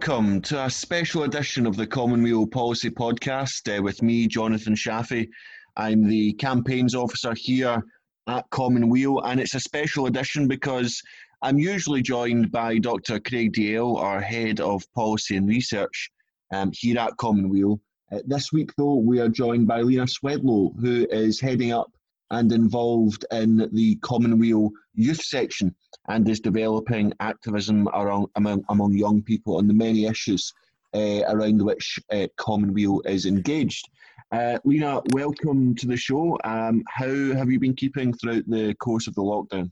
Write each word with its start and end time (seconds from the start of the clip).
Welcome 0.00 0.40
to 0.42 0.64
a 0.64 0.70
special 0.70 1.24
edition 1.24 1.66
of 1.66 1.76
the 1.76 1.86
Commonweal 1.86 2.46
Policy 2.46 2.88
Podcast 2.88 3.68
uh, 3.68 3.82
with 3.82 4.00
me, 4.00 4.26
Jonathon 4.26 4.74
Shafi. 4.74 5.28
I'm 5.76 6.08
the 6.08 6.32
campaigns 6.32 6.94
officer 6.94 7.34
here 7.36 7.82
at 8.26 8.48
Commonweal, 8.48 9.20
and 9.26 9.38
it's 9.38 9.54
a 9.54 9.60
special 9.60 10.06
edition 10.06 10.48
because 10.48 11.02
I'm 11.42 11.58
usually 11.58 12.00
joined 12.00 12.50
by 12.50 12.78
Dr. 12.78 13.20
Craig 13.20 13.52
Dalzell, 13.52 13.98
our 13.98 14.22
head 14.22 14.58
of 14.58 14.90
policy 14.94 15.36
and 15.36 15.46
research 15.46 16.10
um, 16.50 16.70
here 16.72 16.98
at 16.98 17.18
Commonweal. 17.18 17.78
Uh, 18.10 18.20
this 18.26 18.54
week, 18.54 18.70
though, 18.78 18.94
we 18.94 19.20
are 19.20 19.28
joined 19.28 19.66
by 19.66 19.82
Lena 19.82 20.06
Swedlow, 20.06 20.80
who 20.80 21.06
is 21.10 21.42
heading 21.42 21.72
up 21.72 21.92
and 22.30 22.52
involved 22.52 23.24
in 23.32 23.68
the 23.72 23.96
Commonweal 23.96 24.70
youth 24.94 25.22
section 25.22 25.74
and 26.08 26.28
is 26.28 26.40
developing 26.40 27.12
activism 27.20 27.88
around, 27.88 28.28
among, 28.36 28.64
among 28.68 28.92
young 28.92 29.22
people 29.22 29.56
on 29.56 29.66
the 29.66 29.74
many 29.74 30.06
issues 30.06 30.52
uh, 30.94 31.22
around 31.28 31.62
which 31.62 31.98
uh, 32.12 32.26
Commonweal 32.36 33.00
is 33.04 33.26
engaged. 33.26 33.88
Uh, 34.32 34.58
Lena, 34.64 35.02
welcome 35.12 35.74
to 35.74 35.86
the 35.86 35.96
show. 35.96 36.38
Um, 36.44 36.84
how 36.88 37.06
have 37.06 37.50
you 37.50 37.58
been 37.58 37.74
keeping 37.74 38.12
throughout 38.12 38.44
the 38.46 38.74
course 38.74 39.06
of 39.06 39.14
the 39.14 39.22
lockdown? 39.22 39.70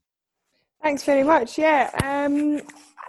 Thanks 0.82 1.04
very 1.04 1.22
much. 1.22 1.58
Yeah, 1.58 1.90
um, 2.04 2.60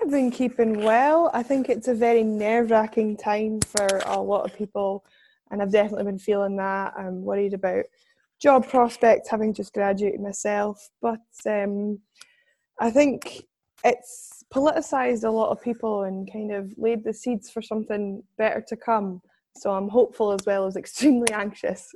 I've 0.02 0.12
been 0.12 0.32
keeping 0.32 0.84
well. 0.84 1.30
I 1.34 1.44
think 1.44 1.70
it's 1.70 1.88
a 1.88 1.94
very 1.94 2.24
nerve 2.24 2.72
wracking 2.72 3.18
time 3.18 3.62
for 3.62 4.02
a 4.06 4.20
lot 4.20 4.46
of 4.46 4.56
people, 4.56 5.04
and 5.52 5.62
I've 5.62 5.72
definitely 5.72 6.06
been 6.06 6.20
feeling 6.20 6.56
that. 6.58 6.94
I'm 6.98 7.24
worried 7.24 7.54
about 7.54 7.86
job 8.42 8.68
prospects, 8.68 9.30
having 9.30 9.54
just 9.54 9.74
graduated 9.74 10.22
myself. 10.22 10.90
But 11.02 11.20
um, 11.46 12.00
I 12.80 12.90
think 12.90 13.44
it's 13.84 14.44
politicised 14.54 15.24
a 15.24 15.30
lot 15.30 15.52
of 15.52 15.62
people 15.62 16.04
and 16.04 16.32
kind 16.32 16.52
of 16.52 16.74
laid 16.78 17.04
the 17.04 17.14
seeds 17.14 17.50
for 17.50 17.62
something 17.62 18.24
better 18.38 18.64
to 18.68 18.76
come. 18.76 19.22
So 19.58 19.72
I'm 19.72 19.90
hopeful 19.90 20.32
as 20.32 20.42
well 20.46 20.66
as 20.66 20.76
extremely 20.76 21.28
anxious. 21.34 21.92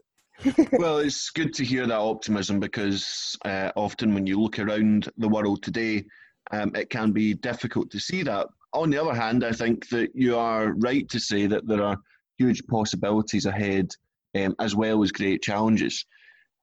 well, 0.74 0.98
it's 0.98 1.30
good 1.30 1.54
to 1.54 1.64
hear 1.64 1.86
that 1.86 2.00
optimism 2.00 2.60
because 2.60 3.38
uh, 3.46 3.72
often 3.76 4.14
when 4.14 4.26
you 4.26 4.42
look 4.42 4.60
around 4.60 5.10
the 5.18 5.30
world 5.30 5.64
today, 5.64 6.04
um, 6.52 6.72
it 6.76 6.90
can 6.90 7.12
be 7.12 7.34
difficult 7.34 7.90
to 7.92 8.00
see 8.00 8.24
that. 8.24 8.48
On 8.74 8.90
the 8.90 8.98
other 8.98 9.14
hand, 9.14 9.44
I 9.44 9.52
think 9.52 9.88
that 9.90 10.10
you 10.16 10.38
are 10.38 10.74
right 10.74 11.08
to 11.10 11.20
say 11.20 11.46
that 11.46 11.68
there 11.68 11.84
are 11.84 11.98
huge 12.38 12.66
possibilities 12.66 13.46
ahead 13.46 13.92
um, 14.36 14.56
as 14.60 14.76
well 14.76 15.04
as 15.04 15.12
great 15.12 15.44
challenges. 15.44 16.06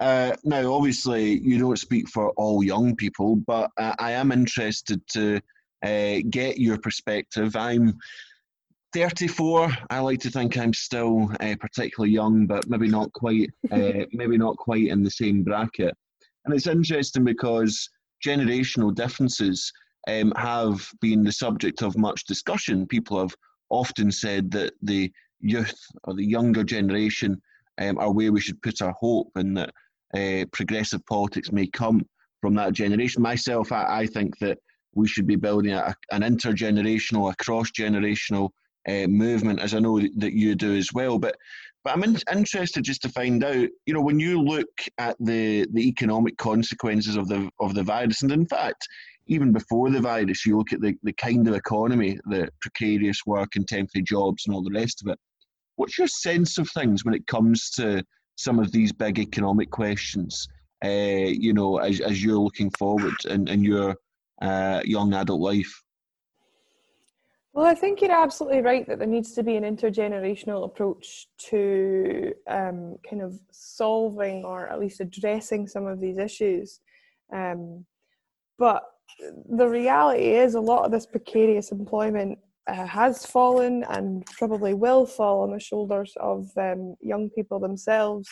Uh, 0.00 0.34
now, 0.44 0.72
obviously, 0.72 1.38
you 1.40 1.58
don't 1.58 1.78
speak 1.78 2.08
for 2.08 2.30
all 2.30 2.64
young 2.64 2.96
people, 2.96 3.36
but 3.36 3.70
uh, 3.76 3.94
I 3.98 4.12
am 4.12 4.32
interested 4.32 5.06
to 5.08 5.40
uh, 5.82 6.16
get 6.30 6.58
your 6.58 6.78
perspective. 6.78 7.54
I'm 7.54 7.98
34. 8.94 9.70
I 9.90 10.00
like 10.00 10.20
to 10.20 10.30
think 10.30 10.56
I'm 10.56 10.72
still 10.72 11.30
uh, 11.40 11.54
particularly 11.60 12.12
young, 12.12 12.46
but 12.46 12.68
maybe 12.68 12.88
not 12.88 13.12
quite. 13.12 13.50
Uh, 13.70 14.04
maybe 14.12 14.36
not 14.36 14.56
quite 14.56 14.88
in 14.88 15.04
the 15.04 15.10
same 15.10 15.44
bracket. 15.44 15.94
And 16.44 16.52
it's 16.52 16.66
interesting 16.66 17.22
because 17.22 17.88
generational 18.26 18.92
differences 18.92 19.72
um, 20.08 20.32
have 20.36 20.90
been 21.00 21.22
the 21.22 21.30
subject 21.30 21.82
of 21.82 21.96
much 21.96 22.24
discussion. 22.24 22.86
People 22.86 23.20
have 23.20 23.34
often 23.68 24.10
said 24.10 24.50
that 24.50 24.72
the 24.82 25.12
youth 25.38 25.78
or 26.02 26.14
the 26.14 26.24
younger 26.24 26.64
generation 26.64 27.40
um, 27.78 27.96
are 27.98 28.12
where 28.12 28.32
we 28.32 28.40
should 28.40 28.60
put 28.60 28.82
our 28.82 28.94
hope, 28.98 29.30
and 29.36 29.56
that 29.56 29.72
uh, 30.14 30.44
progressive 30.52 31.04
politics 31.06 31.52
may 31.52 31.66
come 31.66 32.06
from 32.40 32.54
that 32.54 32.72
generation. 32.72 33.22
Myself, 33.22 33.72
I, 33.72 34.00
I 34.00 34.06
think 34.06 34.38
that 34.38 34.58
we 34.94 35.06
should 35.06 35.26
be 35.26 35.36
building 35.36 35.72
a, 35.72 35.94
an 36.10 36.22
intergenerational, 36.22 37.32
a 37.32 37.36
cross 37.36 37.70
generational 37.70 38.50
uh, 38.88 39.06
movement, 39.06 39.60
as 39.60 39.74
I 39.74 39.78
know 39.78 40.00
that 40.00 40.32
you 40.32 40.54
do 40.54 40.74
as 40.74 40.92
well. 40.92 41.18
But 41.18 41.36
but 41.82 41.94
I'm 41.94 42.04
in, 42.04 42.18
interested 42.30 42.84
just 42.84 43.00
to 43.02 43.08
find 43.08 43.42
out, 43.42 43.68
you 43.86 43.94
know, 43.94 44.02
when 44.02 44.20
you 44.20 44.42
look 44.42 44.68
at 44.98 45.16
the 45.20 45.66
the 45.72 45.86
economic 45.88 46.36
consequences 46.38 47.16
of 47.16 47.28
the 47.28 47.50
of 47.60 47.74
the 47.74 47.82
virus, 47.82 48.22
and 48.22 48.32
in 48.32 48.46
fact, 48.46 48.86
even 49.26 49.52
before 49.52 49.90
the 49.90 50.00
virus, 50.00 50.44
you 50.44 50.58
look 50.58 50.72
at 50.72 50.80
the, 50.80 50.94
the 51.02 51.12
kind 51.12 51.46
of 51.46 51.54
economy, 51.54 52.18
the 52.26 52.48
precarious 52.60 53.20
work 53.26 53.50
and 53.54 53.66
temporary 53.68 54.02
jobs 54.02 54.44
and 54.46 54.54
all 54.54 54.62
the 54.62 54.72
rest 54.74 55.02
of 55.02 55.12
it. 55.12 55.18
What's 55.76 55.96
your 55.96 56.08
sense 56.08 56.58
of 56.58 56.68
things 56.70 57.04
when 57.04 57.14
it 57.14 57.26
comes 57.26 57.70
to 57.70 58.02
some 58.40 58.58
of 58.58 58.72
these 58.72 58.92
big 58.92 59.18
economic 59.18 59.70
questions? 59.70 60.48
Uh, 60.84 61.28
you 61.44 61.52
know, 61.52 61.76
as 61.76 62.00
as 62.00 62.24
you're 62.24 62.38
looking 62.38 62.70
forward 62.70 63.14
in, 63.26 63.46
in 63.48 63.62
your 63.62 63.94
uh, 64.40 64.80
young 64.84 65.12
adult 65.12 65.40
life. 65.40 65.82
Well, 67.52 67.66
I 67.66 67.74
think 67.74 68.00
you're 68.00 68.12
absolutely 68.12 68.62
right 68.62 68.86
that 68.86 68.98
there 68.98 69.08
needs 69.08 69.32
to 69.32 69.42
be 69.42 69.56
an 69.56 69.64
intergenerational 69.64 70.64
approach 70.64 71.26
to 71.50 72.32
um, 72.46 72.96
kind 73.08 73.22
of 73.22 73.38
solving 73.50 74.44
or 74.44 74.68
at 74.68 74.78
least 74.78 75.00
addressing 75.00 75.66
some 75.66 75.86
of 75.86 76.00
these 76.00 76.16
issues. 76.16 76.80
Um, 77.32 77.84
but 78.56 78.84
the 79.48 79.66
reality 79.66 80.36
is, 80.36 80.54
a 80.54 80.60
lot 80.60 80.84
of 80.84 80.92
this 80.92 81.06
precarious 81.06 81.72
employment 81.72 82.38
uh, 82.66 82.86
has 82.86 83.24
fallen 83.26 83.84
and 83.90 84.24
probably 84.26 84.74
will 84.74 85.06
fall 85.06 85.42
on 85.42 85.52
the 85.52 85.60
shoulders 85.60 86.12
of 86.20 86.48
um, 86.56 86.94
young 87.00 87.30
people 87.30 87.58
themselves. 87.58 88.28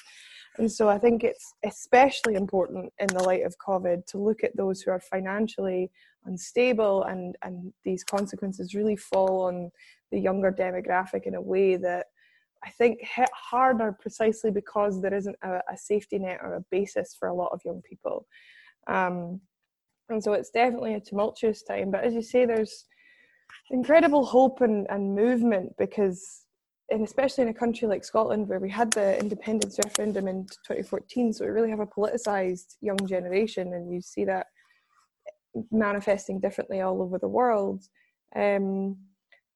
And 0.59 0.71
so 0.71 0.89
I 0.89 0.99
think 0.99 1.25
it's 1.25 1.55
especially 1.65 2.35
important 2.35 2.93
in 2.99 3.07
the 3.09 3.23
light 3.23 3.45
of 3.45 3.57
COVID 3.67 4.07
to 4.07 4.19
look 4.19 4.43
at 4.43 4.57
those 4.57 4.81
who 4.81 4.91
are 4.91 5.01
financially 5.01 5.91
unstable 6.25 7.05
and, 7.05 7.37
and 7.43 7.73
these 7.85 8.05
consequences 8.05 8.75
really 8.75 8.97
fall 8.97 9.43
on 9.43 9.71
the 10.11 10.19
younger 10.19 10.51
demographic 10.53 11.27
in 11.27 11.35
a 11.35 11.41
way 11.41 11.77
that 11.77 12.07
I 12.65 12.71
think 12.71 12.99
hit 13.03 13.31
harder 13.33 13.97
precisely 14.01 14.51
because 14.51 15.01
there 15.01 15.15
isn't 15.15 15.37
a, 15.43 15.61
a 15.73 15.77
safety 15.77 16.19
net 16.19 16.41
or 16.43 16.55
a 16.55 16.65
basis 16.71 17.15
for 17.19 17.29
a 17.29 17.35
lot 17.35 17.53
of 17.53 17.61
young 17.65 17.83
people. 17.89 18.27
Um, 18.89 19.41
and 20.09 20.23
so 20.23 20.33
it's 20.33 20.51
definitely 20.51 20.95
a 20.95 21.01
tumultuous 21.01 21.63
time. 21.63 21.91
But 21.91 22.05
as 22.05 22.15
you 22.15 22.23
say, 22.23 22.47
there's 22.47 22.87
incredible 23.71 24.25
hope 24.25 24.61
and, 24.61 24.87
and 24.91 25.15
movement 25.15 25.73
because 25.79 26.45
and 26.91 27.05
especially 27.05 27.43
in 27.43 27.49
a 27.49 27.55
country 27.55 27.87
like 27.87 28.03
Scotland 28.03 28.49
where 28.49 28.61
we 28.61 28.71
had 28.71 28.91
the 28.93 29.19
independence 29.21 29.79
referendum 29.85 30.27
in 30.27 30.47
2014 30.67 31.33
so 31.33 31.45
we 31.45 31.51
really 31.51 31.71
have 31.71 31.81
a 31.81 31.87
politicized 31.87 32.77
young 32.81 32.99
generation 33.07 33.75
and 33.75 33.93
you 33.93 34.01
see 34.01 34.25
that 34.25 34.47
manifesting 35.71 36.41
differently 36.41 36.81
all 36.81 37.03
over 37.03 37.19
the 37.19 37.29
world 37.29 37.85
um, 38.37 38.97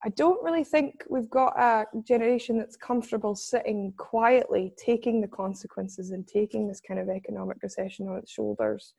I 0.04 0.08
don't 0.10 0.42
really 0.42 0.64
think 0.64 1.04
we've 1.08 1.30
got 1.30 1.58
a 1.58 1.86
generation 2.02 2.58
that's 2.58 2.76
comfortable 2.76 3.36
sitting 3.36 3.92
quietly, 3.96 4.72
taking 4.76 5.20
the 5.20 5.28
consequences 5.28 6.10
and 6.10 6.26
taking 6.26 6.66
this 6.66 6.80
kind 6.80 6.98
of 6.98 7.08
economic 7.08 7.58
recession 7.62 8.08
on 8.08 8.16
its 8.16 8.32
shoulders. 8.32 8.94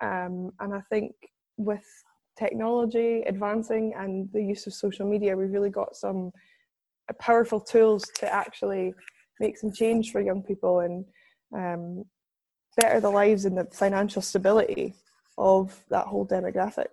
Um, 0.00 0.52
and 0.60 0.74
I 0.74 0.80
think 0.88 1.12
with 1.58 1.84
technology 2.38 3.22
advancing 3.26 3.94
and 3.96 4.28
the 4.32 4.42
use 4.42 4.66
of 4.66 4.74
social 4.74 5.08
media, 5.08 5.36
we've 5.36 5.52
really 5.52 5.70
got 5.70 5.96
some 5.96 6.32
powerful 7.18 7.60
tools 7.60 8.04
to 8.16 8.32
actually 8.32 8.94
make 9.40 9.56
some 9.56 9.72
change 9.72 10.12
for 10.12 10.20
young 10.20 10.42
people 10.42 10.80
and 10.80 11.04
um, 11.54 12.04
better 12.76 13.00
the 13.00 13.10
lives 13.10 13.44
and 13.44 13.56
the 13.56 13.64
financial 13.72 14.22
stability 14.22 14.94
of 15.38 15.84
that 15.90 16.06
whole 16.06 16.26
demographic. 16.26 16.86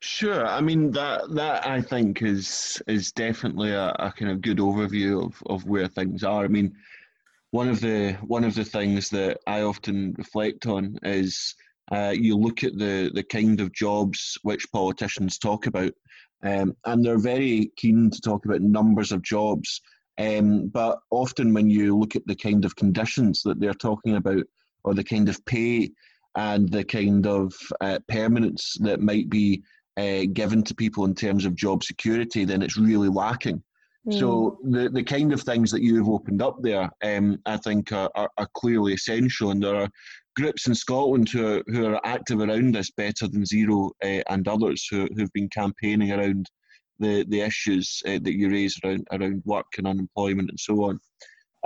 Sure, 0.00 0.46
I 0.46 0.60
mean 0.60 0.92
that 0.92 1.22
that 1.34 1.66
I 1.66 1.80
think 1.80 2.22
is 2.22 2.80
is 2.86 3.10
definitely 3.10 3.72
a, 3.72 3.88
a 3.98 4.12
kind 4.12 4.30
of 4.30 4.40
good 4.40 4.58
overview 4.58 5.26
of, 5.26 5.42
of 5.46 5.66
where 5.66 5.88
things 5.88 6.22
are. 6.22 6.44
I 6.44 6.48
mean, 6.48 6.72
one 7.50 7.68
of 7.68 7.80
the 7.80 8.12
one 8.22 8.44
of 8.44 8.54
the 8.54 8.64
things 8.64 9.08
that 9.10 9.38
I 9.48 9.62
often 9.62 10.14
reflect 10.16 10.66
on 10.66 10.98
is 11.02 11.56
uh, 11.92 12.14
you 12.14 12.36
look 12.36 12.64
at 12.64 12.76
the, 12.76 13.10
the 13.14 13.22
kind 13.22 13.60
of 13.60 13.72
jobs 13.72 14.38
which 14.42 14.70
politicians 14.72 15.38
talk 15.38 15.66
about, 15.66 15.92
um, 16.42 16.76
and 16.84 17.04
they're 17.04 17.18
very 17.18 17.70
keen 17.76 18.10
to 18.10 18.20
talk 18.20 18.44
about 18.44 18.60
numbers 18.60 19.12
of 19.12 19.22
jobs. 19.22 19.80
Um, 20.18 20.68
but 20.68 20.98
often, 21.10 21.54
when 21.54 21.70
you 21.70 21.96
look 21.96 22.16
at 22.16 22.26
the 22.26 22.36
kind 22.36 22.64
of 22.64 22.76
conditions 22.76 23.42
that 23.44 23.60
they're 23.60 23.74
talking 23.74 24.16
about, 24.16 24.44
or 24.84 24.94
the 24.94 25.04
kind 25.04 25.28
of 25.28 25.44
pay 25.44 25.90
and 26.34 26.68
the 26.68 26.84
kind 26.84 27.26
of 27.26 27.54
uh, 27.80 27.98
permanence 28.08 28.76
that 28.80 29.00
might 29.00 29.28
be 29.28 29.62
uh, 29.96 30.22
given 30.32 30.62
to 30.62 30.74
people 30.74 31.04
in 31.04 31.14
terms 31.14 31.44
of 31.44 31.56
job 31.56 31.82
security, 31.82 32.44
then 32.44 32.62
it's 32.62 32.76
really 32.76 33.08
lacking. 33.08 33.62
Mm. 34.06 34.18
So 34.18 34.58
the 34.64 34.88
the 34.88 35.02
kind 35.02 35.32
of 35.32 35.42
things 35.42 35.70
that 35.70 35.82
you've 35.82 36.08
opened 36.08 36.42
up 36.42 36.62
there, 36.62 36.88
um, 37.02 37.38
I 37.46 37.56
think, 37.56 37.92
are, 37.92 38.10
are, 38.14 38.30
are, 38.38 38.48
clearly 38.54 38.94
essential, 38.94 39.50
and 39.50 39.62
there 39.62 39.74
are 39.74 39.88
groups 40.36 40.66
in 40.66 40.74
Scotland 40.74 41.28
who 41.28 41.56
are, 41.56 41.62
who 41.66 41.86
are 41.86 42.00
active 42.04 42.40
around 42.40 42.74
this, 42.74 42.90
Better 42.92 43.26
Than 43.26 43.44
Zero 43.44 43.90
uh, 44.04 44.22
and 44.28 44.46
others 44.46 44.86
who 44.90 45.08
who've 45.16 45.32
been 45.32 45.48
campaigning 45.48 46.12
around 46.12 46.48
the 46.98 47.24
the 47.28 47.40
issues 47.40 48.02
uh, 48.06 48.18
that 48.22 48.36
you 48.36 48.50
raise 48.50 48.78
around 48.84 49.06
around 49.12 49.42
work 49.44 49.66
and 49.76 49.86
unemployment 49.86 50.50
and 50.50 50.60
so 50.60 50.84
on. 50.84 51.00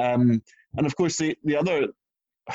Um, 0.01 0.43
and 0.77 0.87
of 0.87 0.97
course, 0.97 1.19
the 1.19 1.37
the 1.45 1.57
other, 1.57 1.89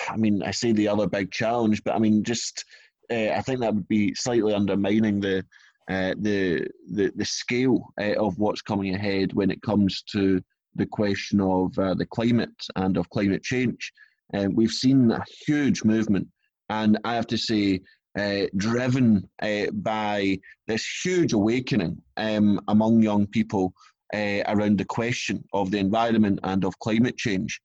I 0.10 0.18
mean, 0.18 0.42
I 0.44 0.52
say 0.52 0.72
the 0.72 0.88
other 0.88 1.08
big 1.08 1.32
challenge, 1.32 1.84
but 1.84 1.96
I 1.96 2.00
mean, 2.00 2.24
just 2.24 2.66
uh, 3.12 3.30
I 3.30 3.42
think 3.42 3.60
that 3.60 3.74
would 3.74 3.88
be 3.88 4.14
slightly 4.16 4.54
undermining 4.54 5.20
the 5.20 5.46
uh, 5.90 6.14
the, 6.20 6.68
the 6.92 7.12
the 7.16 7.26
scale 7.26 7.94
uh, 8.00 8.14
of 8.16 8.38
what's 8.38 8.62
coming 8.62 8.94
ahead 8.94 9.34
when 9.34 9.50
it 9.50 9.62
comes 9.62 10.02
to 10.02 10.42
the 10.76 10.86
question 10.86 11.40
of 11.40 11.78
uh, 11.80 11.94
the 11.94 12.06
climate 12.06 12.50
and 12.76 12.98
of 12.98 13.10
climate 13.10 13.44
change. 13.44 13.92
Um, 14.34 14.54
we've 14.54 14.72
seen 14.72 15.12
a 15.12 15.24
huge 15.46 15.84
movement, 15.84 16.28
and 16.70 17.00
I 17.06 17.16
have 17.16 17.28
to 17.28 17.38
say, 17.38 17.80
uh, 18.20 18.48
driven 18.58 19.30
uh, 19.42 19.68
by 19.74 20.40
this 20.68 20.86
huge 21.04 21.34
awakening 21.34 22.02
um, 22.18 22.60
among 22.68 23.02
young 23.02 23.28
people 23.28 23.74
around 24.14 24.78
the 24.78 24.86
question 24.86 25.44
of 25.52 25.70
the 25.70 25.78
environment 25.78 26.40
and 26.44 26.64
of 26.64 26.80
climate 26.80 27.18
change. 27.18 27.60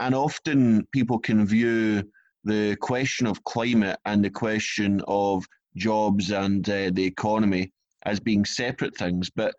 And 0.00 0.14
often 0.14 0.86
people 0.92 1.18
can 1.18 1.44
view 1.44 2.04
the 2.44 2.76
question 2.76 3.26
of 3.26 3.42
climate 3.44 3.98
and 4.06 4.24
the 4.24 4.30
question 4.30 5.02
of 5.08 5.44
jobs 5.78 6.30
and 6.30 6.68
uh, 6.68 6.90
the 6.92 7.04
economy 7.04 7.72
as 8.04 8.20
being 8.20 8.44
separate 8.44 8.96
things, 8.96 9.30
but 9.30 9.54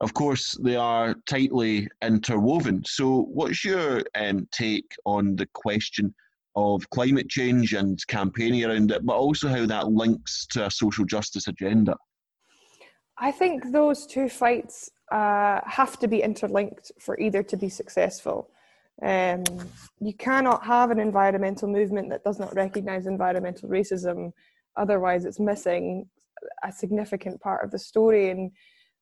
of 0.00 0.12
course 0.14 0.56
they 0.62 0.76
are 0.76 1.14
tightly 1.28 1.88
interwoven. 2.02 2.82
So, 2.84 3.22
what's 3.32 3.64
your 3.64 4.02
um, 4.14 4.46
take 4.52 4.90
on 5.04 5.36
the 5.36 5.48
question 5.54 6.14
of 6.54 6.88
climate 6.90 7.28
change 7.28 7.74
and 7.74 8.04
campaigning 8.06 8.64
around 8.64 8.90
it, 8.90 9.04
but 9.04 9.16
also 9.16 9.48
how 9.48 9.66
that 9.66 9.88
links 9.88 10.46
to 10.52 10.66
a 10.66 10.70
social 10.70 11.04
justice 11.04 11.48
agenda? 11.48 11.96
I 13.18 13.30
think 13.30 13.72
those 13.72 14.06
two 14.06 14.28
fights 14.28 14.90
uh, 15.10 15.60
have 15.64 15.98
to 16.00 16.08
be 16.08 16.22
interlinked 16.22 16.92
for 17.00 17.18
either 17.18 17.42
to 17.42 17.56
be 17.56 17.68
successful. 17.68 18.50
Um, 19.02 19.44
you 20.00 20.14
cannot 20.14 20.64
have 20.64 20.90
an 20.90 20.98
environmental 20.98 21.68
movement 21.68 22.08
that 22.10 22.24
does 22.24 22.38
not 22.38 22.54
recognize 22.54 23.06
environmental 23.06 23.68
racism, 23.68 24.32
otherwise, 24.76 25.24
it's 25.24 25.40
missing 25.40 26.08
a 26.62 26.72
significant 26.72 27.40
part 27.40 27.64
of 27.64 27.70
the 27.70 27.78
story. 27.78 28.30
And 28.30 28.50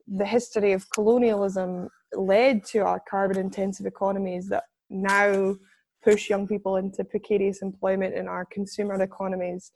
the 0.07 0.27
history 0.27 0.73
of 0.73 0.89
colonialism 0.91 1.89
led 2.13 2.65
to 2.67 2.79
our 2.81 3.01
carbon 3.09 3.39
intensive 3.39 3.87
economies 3.87 4.49
that 4.49 4.65
now 4.91 5.57
push 6.03 6.29
young 6.29 6.47
people 6.47 6.77
into 6.77 7.03
precarious 7.05 7.63
employment 7.63 8.15
in 8.15 8.29
our 8.29 8.45
consumer 8.45 9.01
economies 9.03 9.73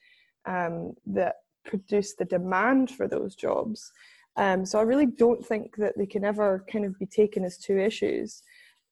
um, 0.46 0.94
that 1.06 1.36
produce 1.64 2.14
the 2.14 2.24
demand 2.24 2.90
for 2.90 3.08
those 3.08 3.34
jobs. 3.34 3.90
Um, 4.36 4.64
so 4.64 4.78
I 4.78 4.82
really 4.82 5.06
don't 5.06 5.44
think 5.44 5.76
that 5.76 5.96
they 5.96 6.06
can 6.06 6.24
ever 6.24 6.64
kind 6.70 6.84
of 6.84 6.98
be 6.98 7.06
taken 7.06 7.44
as 7.44 7.58
two 7.58 7.78
issues. 7.78 8.42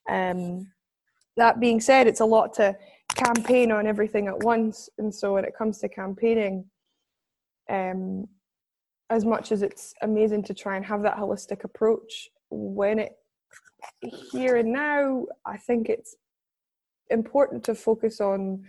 Um, 0.09 0.73
that 1.37 1.61
being 1.61 1.81
said, 1.81 2.07
it's 2.07 2.21
a 2.21 2.25
lot 2.25 2.55
to 2.55 2.77
campaign 3.15 3.71
on 3.71 3.87
everything 3.87 4.27
at 4.27 4.43
once, 4.43 4.89
and 4.99 5.15
so 5.15 5.35
when 5.35 5.45
it 5.45 5.57
comes 5.57 5.79
to 5.79 5.89
campaigning, 5.89 6.65
um, 7.69 8.29
as 9.11 9.25
much 9.25 9.53
as 9.53 9.63
it's 9.63 9.95
amazing 10.03 10.43
to 10.45 10.55
try 10.55 10.77
and 10.77 10.85
have 10.85 11.03
that 11.03 11.17
holistic 11.17 11.65
approach, 11.65 12.29
when 12.51 12.99
it 12.99 13.17
here 14.33 14.57
and 14.57 14.73
now, 14.73 15.27
I 15.45 15.57
think 15.57 15.89
it's 15.89 16.17
important 17.11 17.65
to 17.65 17.75
focus 17.75 18.21
on, 18.21 18.65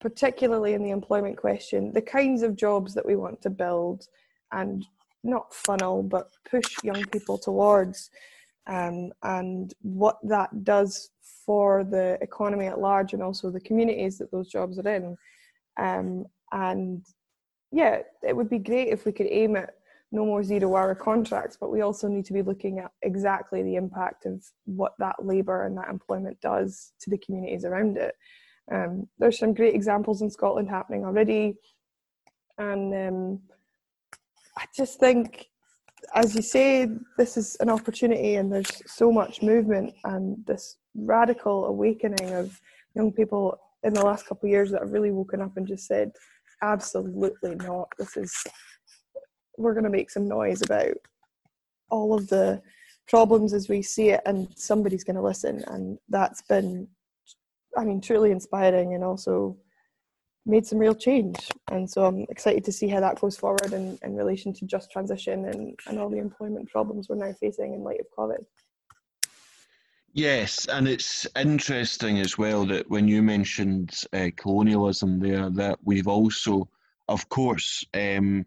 particularly 0.00 0.74
in 0.74 0.82
the 0.82 0.90
employment 0.90 1.36
question, 1.36 1.92
the 1.92 2.02
kinds 2.02 2.42
of 2.42 2.56
jobs 2.56 2.94
that 2.94 3.06
we 3.06 3.16
want 3.16 3.40
to 3.42 3.50
build 3.50 4.06
and 4.52 4.84
not 5.22 5.54
funnel, 5.54 6.02
but 6.02 6.30
push 6.48 6.76
young 6.82 7.04
people 7.06 7.38
towards, 7.38 8.10
um, 8.66 9.12
and 9.22 9.74
what 9.82 10.18
that 10.22 10.64
does 10.64 11.10
for 11.44 11.84
the 11.84 12.18
economy 12.20 12.66
at 12.66 12.80
large 12.80 13.12
and 13.12 13.22
also 13.22 13.50
the 13.50 13.60
communities 13.60 14.18
that 14.18 14.30
those 14.30 14.48
jobs 14.48 14.78
are 14.78 14.88
in. 14.88 15.16
Um, 15.78 16.26
and 16.52 17.04
yeah, 17.74 18.02
it 18.22 18.36
would 18.36 18.48
be 18.48 18.58
great 18.60 18.88
if 18.88 19.04
we 19.04 19.10
could 19.10 19.26
aim 19.28 19.56
at 19.56 19.74
no 20.12 20.24
more 20.24 20.44
zero 20.44 20.76
hour 20.76 20.94
contracts, 20.94 21.56
but 21.60 21.72
we 21.72 21.80
also 21.80 22.06
need 22.06 22.24
to 22.26 22.32
be 22.32 22.40
looking 22.40 22.78
at 22.78 22.92
exactly 23.02 23.64
the 23.64 23.74
impact 23.74 24.26
of 24.26 24.44
what 24.64 24.92
that 25.00 25.16
labour 25.24 25.66
and 25.66 25.76
that 25.76 25.88
employment 25.88 26.40
does 26.40 26.92
to 27.00 27.10
the 27.10 27.18
communities 27.18 27.64
around 27.64 27.96
it. 27.96 28.14
Um, 28.70 29.08
there's 29.18 29.40
some 29.40 29.54
great 29.54 29.74
examples 29.74 30.22
in 30.22 30.30
Scotland 30.30 30.70
happening 30.70 31.04
already, 31.04 31.56
and 32.58 32.94
um, 32.94 33.40
I 34.56 34.66
just 34.74 35.00
think, 35.00 35.48
as 36.14 36.36
you 36.36 36.42
say, 36.42 36.88
this 37.18 37.36
is 37.36 37.56
an 37.58 37.68
opportunity, 37.68 38.36
and 38.36 38.52
there's 38.52 38.82
so 38.86 39.10
much 39.10 39.42
movement 39.42 39.94
and 40.04 40.36
this 40.46 40.76
radical 40.94 41.66
awakening 41.66 42.34
of 42.34 42.60
young 42.94 43.10
people 43.10 43.58
in 43.82 43.92
the 43.92 44.04
last 44.04 44.26
couple 44.26 44.46
of 44.46 44.52
years 44.52 44.70
that 44.70 44.80
have 44.80 44.92
really 44.92 45.10
woken 45.10 45.42
up 45.42 45.56
and 45.56 45.66
just 45.66 45.88
said, 45.88 46.12
absolutely 46.62 47.54
not. 47.56 47.88
This 47.98 48.16
is 48.16 48.34
we're 49.56 49.74
going 49.74 49.84
to 49.84 49.90
make 49.90 50.10
some 50.10 50.28
noise 50.28 50.62
about 50.62 50.96
all 51.90 52.14
of 52.14 52.28
the 52.28 52.60
problems 53.08 53.52
as 53.52 53.68
we 53.68 53.82
see 53.82 54.10
it, 54.10 54.20
and 54.26 54.48
somebody's 54.56 55.04
going 55.04 55.16
to 55.16 55.22
listen. 55.22 55.62
And 55.68 55.98
that's 56.08 56.42
been, 56.42 56.88
I 57.76 57.84
mean, 57.84 58.00
truly 58.00 58.30
inspiring 58.30 58.94
and 58.94 59.04
also 59.04 59.56
made 60.46 60.66
some 60.66 60.78
real 60.78 60.94
change. 60.94 61.48
And 61.70 61.88
so 61.88 62.04
I'm 62.04 62.26
excited 62.28 62.64
to 62.64 62.72
see 62.72 62.88
how 62.88 63.00
that 63.00 63.20
goes 63.20 63.36
forward 63.36 63.72
in, 63.72 63.98
in 64.02 64.14
relation 64.14 64.52
to 64.54 64.66
just 64.66 64.90
transition 64.90 65.46
and, 65.46 65.78
and 65.86 65.98
all 65.98 66.10
the 66.10 66.18
employment 66.18 66.70
problems 66.70 67.08
we're 67.08 67.16
now 67.16 67.32
facing 67.32 67.74
in 67.74 67.82
light 67.82 68.00
of 68.00 68.06
COVID. 68.16 68.44
Yes, 70.16 70.66
and 70.66 70.86
it's 70.86 71.26
interesting 71.36 72.20
as 72.20 72.38
well 72.38 72.64
that 72.66 72.88
when 72.88 73.08
you 73.08 73.20
mentioned 73.20 73.92
uh, 74.12 74.28
colonialism 74.36 75.18
there, 75.18 75.50
that 75.50 75.80
we've 75.82 76.06
also, 76.06 76.68
of 77.08 77.28
course, 77.28 77.84
um, 77.94 78.46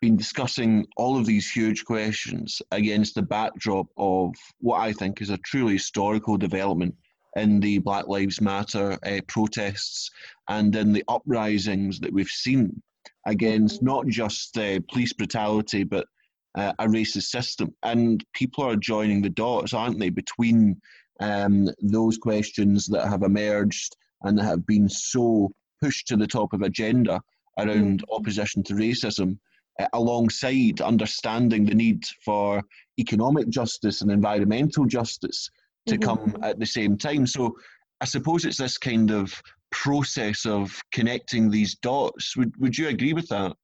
been 0.00 0.16
discussing 0.16 0.84
all 0.96 1.16
of 1.16 1.24
these 1.24 1.48
huge 1.48 1.84
questions 1.84 2.60
against 2.72 3.14
the 3.14 3.22
backdrop 3.22 3.86
of 3.96 4.34
what 4.58 4.80
I 4.80 4.92
think 4.92 5.22
is 5.22 5.30
a 5.30 5.38
truly 5.38 5.74
historical 5.74 6.36
development 6.36 6.96
in 7.36 7.60
the 7.60 7.78
Black 7.78 8.08
Lives 8.08 8.40
Matter 8.40 8.98
uh, 9.06 9.20
protests 9.28 10.10
and 10.48 10.74
in 10.74 10.92
the 10.92 11.04
uprisings 11.06 12.00
that 12.00 12.12
we've 12.12 12.26
seen 12.26 12.82
against 13.24 13.84
not 13.84 14.08
just 14.08 14.58
uh, 14.58 14.80
police 14.90 15.12
brutality 15.12 15.84
but 15.84 16.08
uh, 16.56 16.72
a 16.80 16.86
racist 16.86 17.24
system. 17.30 17.72
And 17.84 18.24
people 18.34 18.64
are 18.64 18.76
joining 18.76 19.22
the 19.22 19.30
dots, 19.30 19.74
aren't 19.74 20.00
they, 20.00 20.10
between 20.10 20.80
um, 21.20 21.68
those 21.80 22.18
questions 22.18 22.86
that 22.86 23.08
have 23.08 23.22
emerged 23.22 23.96
and 24.22 24.38
that 24.38 24.44
have 24.44 24.66
been 24.66 24.88
so 24.88 25.50
pushed 25.82 26.06
to 26.08 26.16
the 26.16 26.26
top 26.26 26.52
of 26.52 26.62
agenda 26.62 27.20
around 27.58 28.02
mm. 28.02 28.16
opposition 28.16 28.62
to 28.64 28.74
racism, 28.74 29.38
uh, 29.80 29.86
alongside 29.92 30.80
understanding 30.80 31.64
the 31.64 31.74
need 31.74 32.04
for 32.24 32.62
economic 32.98 33.48
justice 33.48 34.02
and 34.02 34.10
environmental 34.10 34.84
justice 34.84 35.50
to 35.86 35.96
mm-hmm. 35.96 36.04
come 36.04 36.36
at 36.42 36.58
the 36.58 36.66
same 36.66 36.96
time. 36.96 37.26
So 37.26 37.56
I 38.00 38.06
suppose 38.06 38.44
it's 38.44 38.58
this 38.58 38.78
kind 38.78 39.10
of 39.10 39.40
process 39.70 40.46
of 40.46 40.80
connecting 40.92 41.50
these 41.50 41.74
dots. 41.76 42.36
Would 42.36 42.54
would 42.58 42.78
you 42.78 42.88
agree 42.88 43.12
with 43.12 43.28
that? 43.28 43.54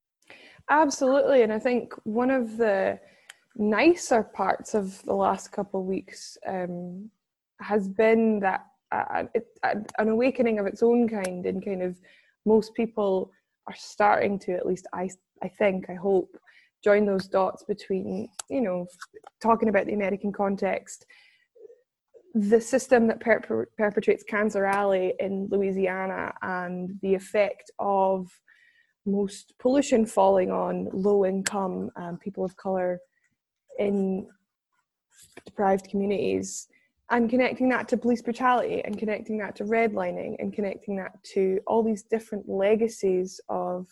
Absolutely, 0.69 1.42
and 1.42 1.52
I 1.52 1.59
think 1.59 1.95
one 2.04 2.30
of 2.30 2.57
the 2.57 2.99
nicer 3.57 4.23
parts 4.23 4.75
of 4.75 5.02
the 5.04 5.14
last 5.14 5.50
couple 5.52 5.80
of 5.80 5.87
weeks 5.87 6.38
um, 6.47 7.11
has 7.61 7.88
been 7.88 8.40
that 8.40 8.67
uh, 8.93 9.25
it, 9.35 9.47
uh, 9.62 9.75
an 9.99 10.09
awakening 10.09 10.59
of 10.59 10.67
its 10.67 10.83
own 10.83 11.09
kind, 11.09 11.47
and 11.47 11.64
kind 11.64 11.83
of 11.83 11.99
most 12.47 12.75
people 12.75 13.31
are 13.67 13.75
starting 13.76 14.38
to, 14.40 14.52
at 14.52 14.67
least 14.67 14.87
I, 14.93 15.09
I 15.43 15.49
think, 15.49 15.88
I 15.88 15.95
hope, 15.95 16.37
join 16.83 17.05
those 17.05 17.29
dots 17.29 17.62
between, 17.64 18.29
you 18.49 18.62
know, 18.62 18.87
talking 19.43 19.69
about 19.69 19.87
the 19.87 19.93
American 19.93 20.33
context, 20.33 21.05
the 22.35 22.61
system 22.61 23.07
that 23.07 23.21
per- 23.21 23.69
perpetrates 23.76 24.25
Cancer 24.25 24.64
Alley 24.64 25.14
in 25.21 25.49
Louisiana, 25.50 26.33
and 26.43 26.99
the 27.02 27.14
effect 27.14 27.71
of 27.79 28.29
most 29.07 29.55
pollution 29.59 30.07
falling 30.07 30.50
on 30.50 30.88
low 30.93 31.25
income 31.25 31.90
um, 31.97 32.19
people 32.19 32.45
of 32.45 32.57
color 32.57 32.99
in 33.79 34.26
deprived 35.45 35.88
communities 35.88 36.69
and 37.11 37.29
connecting 37.29 37.69
that 37.69 37.88
to 37.88 37.97
police 37.97 38.23
brutality 38.23 38.83
and 38.85 38.97
connecting 38.97 39.38
that 39.38 39.57
to 39.57 39.64
redlining 39.64 40.37
and 40.38 40.52
connecting 40.52 40.97
that 40.97 41.23
to 41.25 41.59
all 41.67 41.83
these 41.83 42.05
different 42.05 42.49
legacies 42.49 43.40
of 43.49 43.88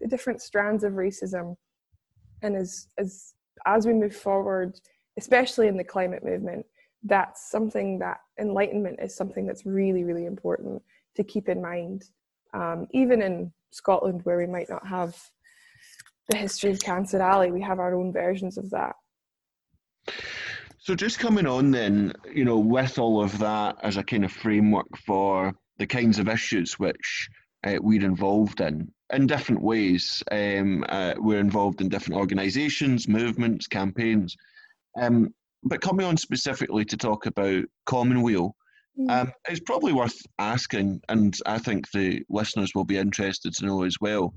the 0.00 0.08
different 0.08 0.40
strands 0.40 0.82
of 0.82 0.94
racism. 0.94 1.56
And 2.42 2.56
as 2.56 2.88
as 2.98 3.34
as 3.66 3.86
we 3.86 3.92
move 3.92 4.16
forward 4.16 4.78
especially 5.18 5.68
in 5.68 5.76
the 5.76 5.84
climate 5.84 6.24
movement 6.24 6.64
that's 7.04 7.50
something 7.50 7.98
that 7.98 8.18
enlightenment 8.40 8.98
is 9.00 9.14
something 9.14 9.46
that's 9.46 9.66
really 9.66 10.04
really 10.04 10.26
important 10.26 10.82
to 11.16 11.22
keep 11.22 11.48
in 11.48 11.60
mind. 11.60 12.04
Um, 12.54 12.86
even 12.92 13.22
in 13.22 13.52
scotland 13.70 14.20
where 14.24 14.38
we 14.38 14.46
might 14.46 14.68
not 14.68 14.86
have 14.86 15.16
the 16.28 16.36
history 16.36 16.70
of 16.70 16.80
cancer 16.80 17.20
alley 17.20 17.50
we 17.50 17.62
have 17.62 17.78
our 17.78 17.94
own 17.94 18.12
versions 18.12 18.58
of 18.58 18.68
that 18.70 18.94
so 20.82 20.96
just 20.96 21.20
coming 21.20 21.46
on 21.46 21.70
then, 21.70 22.12
you 22.34 22.44
know, 22.44 22.58
with 22.58 22.98
all 22.98 23.22
of 23.22 23.38
that 23.38 23.76
as 23.84 23.96
a 23.96 24.02
kind 24.02 24.24
of 24.24 24.32
framework 24.32 24.88
for 25.06 25.52
the 25.78 25.86
kinds 25.86 26.18
of 26.18 26.28
issues 26.28 26.76
which 26.76 27.28
uh, 27.62 27.76
we're 27.80 28.04
involved 28.04 28.60
in, 28.60 28.90
in 29.12 29.28
different 29.28 29.62
ways. 29.62 30.24
Um, 30.32 30.84
uh, 30.88 31.14
we're 31.18 31.38
involved 31.38 31.80
in 31.80 31.88
different 31.88 32.18
organisations, 32.18 33.06
movements, 33.06 33.68
campaigns. 33.68 34.36
Um, 35.00 35.32
but 35.62 35.80
coming 35.80 36.04
on 36.04 36.16
specifically 36.16 36.84
to 36.86 36.96
talk 36.96 37.26
about 37.26 37.64
Commonweal, 37.86 38.56
mm. 38.98 39.08
um, 39.08 39.32
it's 39.48 39.60
probably 39.60 39.92
worth 39.92 40.20
asking, 40.40 41.00
and 41.08 41.38
I 41.46 41.58
think 41.58 41.92
the 41.92 42.24
listeners 42.28 42.72
will 42.74 42.84
be 42.84 42.98
interested 42.98 43.54
to 43.54 43.66
know 43.66 43.84
as 43.84 43.98
well. 44.00 44.34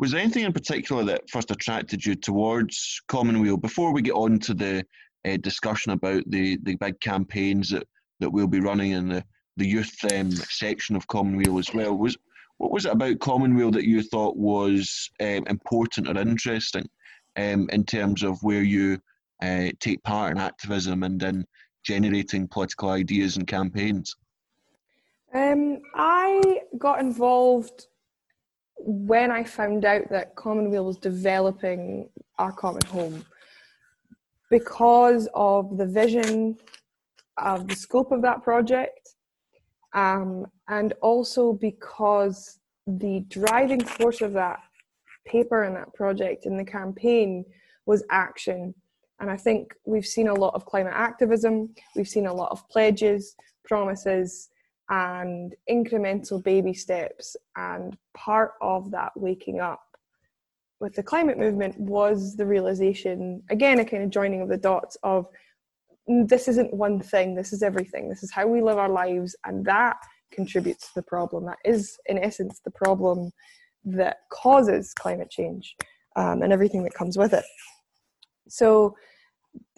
Was 0.00 0.10
there 0.10 0.20
anything 0.20 0.42
in 0.42 0.52
particular 0.52 1.04
that 1.04 1.30
first 1.30 1.52
attracted 1.52 2.04
you 2.04 2.16
towards 2.16 3.00
Commonweal 3.06 3.58
before 3.58 3.92
we 3.92 4.02
get 4.02 4.14
on 4.14 4.40
to 4.40 4.54
the 4.54 4.84
uh, 5.24 5.36
discussion 5.38 5.92
about 5.92 6.22
the, 6.26 6.58
the 6.62 6.76
big 6.76 7.00
campaigns 7.00 7.70
that, 7.70 7.86
that 8.20 8.30
we'll 8.30 8.46
be 8.46 8.60
running 8.60 8.92
in 8.92 9.08
the, 9.08 9.24
the 9.56 9.66
youth 9.66 9.94
um, 10.12 10.30
section 10.30 10.96
of 10.96 11.06
Commonweal 11.06 11.58
as 11.58 11.72
well? 11.72 11.96
Was 11.96 12.16
what 12.58 12.70
was 12.70 12.86
it 12.86 12.92
about 12.92 13.18
Commonweal 13.18 13.72
that 13.72 13.86
you 13.86 14.02
thought 14.02 14.36
was 14.36 15.10
um, 15.20 15.44
important 15.48 16.08
or 16.08 16.16
interesting 16.16 16.88
um, 17.36 17.68
in 17.72 17.84
terms 17.84 18.22
of 18.22 18.42
where 18.42 18.62
you 18.62 18.98
uh, 19.42 19.70
take 19.80 20.02
part 20.04 20.30
in 20.32 20.38
activism 20.38 21.02
and 21.02 21.22
in 21.22 21.44
generating 21.84 22.46
political 22.46 22.90
ideas 22.90 23.36
and 23.36 23.46
campaigns? 23.46 24.14
Um, 25.34 25.80
I 25.96 26.60
got 26.78 27.00
involved 27.00 27.88
when 28.76 29.32
I 29.32 29.42
found 29.42 29.84
out 29.84 30.08
that 30.10 30.36
Commonweal 30.36 30.84
was 30.84 30.98
developing 30.98 32.08
our 32.38 32.52
common 32.52 32.82
home 32.86 33.24
because 34.50 35.28
of 35.34 35.76
the 35.76 35.86
vision 35.86 36.56
of 37.38 37.66
the 37.66 37.74
scope 37.74 38.12
of 38.12 38.22
that 38.22 38.42
project 38.42 39.14
um, 39.94 40.46
and 40.68 40.92
also 41.02 41.52
because 41.52 42.58
the 42.86 43.20
driving 43.28 43.82
force 43.82 44.20
of 44.20 44.32
that 44.32 44.60
paper 45.26 45.64
and 45.64 45.74
that 45.76 45.92
project 45.94 46.46
in 46.46 46.56
the 46.56 46.64
campaign 46.64 47.44
was 47.86 48.04
action. 48.10 48.74
And 49.20 49.30
I 49.30 49.36
think 49.36 49.72
we've 49.86 50.06
seen 50.06 50.28
a 50.28 50.34
lot 50.34 50.54
of 50.54 50.66
climate 50.66 50.92
activism, 50.94 51.74
we've 51.96 52.08
seen 52.08 52.26
a 52.26 52.34
lot 52.34 52.50
of 52.50 52.68
pledges, 52.68 53.36
promises, 53.64 54.50
and 54.90 55.54
incremental 55.70 56.42
baby 56.42 56.74
steps. 56.74 57.36
And 57.56 57.96
part 58.12 58.52
of 58.60 58.90
that 58.90 59.12
waking 59.16 59.60
up 59.60 59.93
with 60.84 60.94
the 60.94 61.02
climate 61.02 61.38
movement 61.38 61.80
was 61.80 62.36
the 62.36 62.44
realization, 62.44 63.42
again, 63.48 63.80
a 63.80 63.84
kind 63.86 64.02
of 64.02 64.10
joining 64.10 64.42
of 64.42 64.50
the 64.50 64.58
dots 64.58 64.98
of 65.02 65.26
this 66.06 66.46
isn't 66.46 66.74
one 66.74 67.00
thing, 67.00 67.34
this 67.34 67.54
is 67.54 67.62
everything. 67.62 68.10
This 68.10 68.22
is 68.22 68.30
how 68.30 68.46
we 68.46 68.60
live 68.60 68.76
our 68.76 68.90
lives, 68.90 69.34
and 69.46 69.64
that 69.64 69.96
contributes 70.30 70.88
to 70.88 70.96
the 70.96 71.02
problem. 71.02 71.46
That 71.46 71.56
is, 71.64 71.96
in 72.04 72.18
essence, 72.18 72.60
the 72.62 72.70
problem 72.70 73.30
that 73.86 74.18
causes 74.30 74.92
climate 74.92 75.30
change 75.30 75.74
um, 76.16 76.42
and 76.42 76.52
everything 76.52 76.82
that 76.82 76.92
comes 76.92 77.16
with 77.16 77.32
it. 77.32 77.46
So 78.46 78.94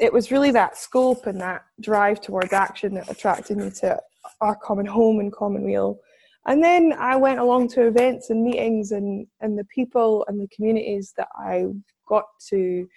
it 0.00 0.12
was 0.12 0.32
really 0.32 0.50
that 0.50 0.76
scope 0.76 1.26
and 1.26 1.40
that 1.40 1.62
drive 1.80 2.20
towards 2.20 2.52
action 2.52 2.94
that 2.94 3.08
attracted 3.08 3.58
me 3.58 3.70
to 3.82 4.00
our 4.40 4.56
common 4.56 4.86
home 4.86 5.20
and 5.20 5.32
commonweal. 5.32 6.00
And 6.46 6.62
then 6.62 6.94
I 6.98 7.16
went 7.16 7.40
along 7.40 7.68
to 7.70 7.86
events 7.86 8.30
and 8.30 8.44
meetings, 8.44 8.92
and, 8.92 9.26
and 9.40 9.58
the 9.58 9.64
people 9.64 10.24
and 10.28 10.40
the 10.40 10.48
communities 10.54 11.12
that 11.16 11.28
I 11.36 11.64
got 12.08 12.24
to 12.50 12.88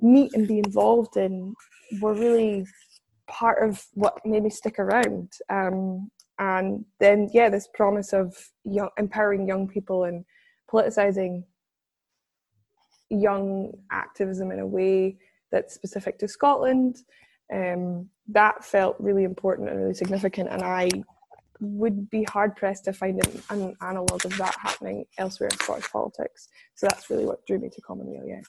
meet 0.00 0.34
and 0.34 0.48
be 0.48 0.58
involved 0.58 1.16
in 1.16 1.54
were 2.00 2.14
really 2.14 2.64
part 3.28 3.68
of 3.68 3.84
what 3.94 4.24
made 4.24 4.42
me 4.42 4.50
stick 4.50 4.78
around. 4.78 5.32
Um, 5.50 6.10
and 6.38 6.84
then, 7.00 7.28
yeah, 7.32 7.48
this 7.50 7.68
promise 7.74 8.12
of 8.12 8.34
young, 8.64 8.90
empowering 8.98 9.46
young 9.46 9.68
people 9.68 10.04
and 10.04 10.24
politicizing 10.70 11.44
young 13.10 13.72
activism 13.90 14.50
in 14.50 14.60
a 14.60 14.66
way 14.66 15.16
that's 15.52 15.74
specific 15.74 16.18
to 16.18 16.28
Scotland. 16.28 16.96
Um, 17.52 18.08
that 18.28 18.64
felt 18.64 18.96
really 18.98 19.24
important 19.24 19.68
and 19.68 19.78
really 19.78 19.94
significant, 19.94 20.48
and 20.50 20.62
I 20.62 20.88
would 21.60 22.10
be 22.10 22.24
hard 22.24 22.56
pressed 22.56 22.84
to 22.84 22.92
find 22.92 23.24
an, 23.24 23.42
an 23.50 23.76
analogue 23.80 24.24
of 24.24 24.36
that 24.38 24.54
happening 24.60 25.04
elsewhere 25.18 25.48
in 25.52 25.58
Scottish 25.58 25.90
politics. 25.90 26.48
So 26.74 26.86
that's 26.86 27.08
really 27.10 27.26
what 27.26 27.44
drew 27.46 27.58
me 27.58 27.68
to 27.70 27.80
Commonweal. 27.80 28.24
Yeah. 28.26 28.40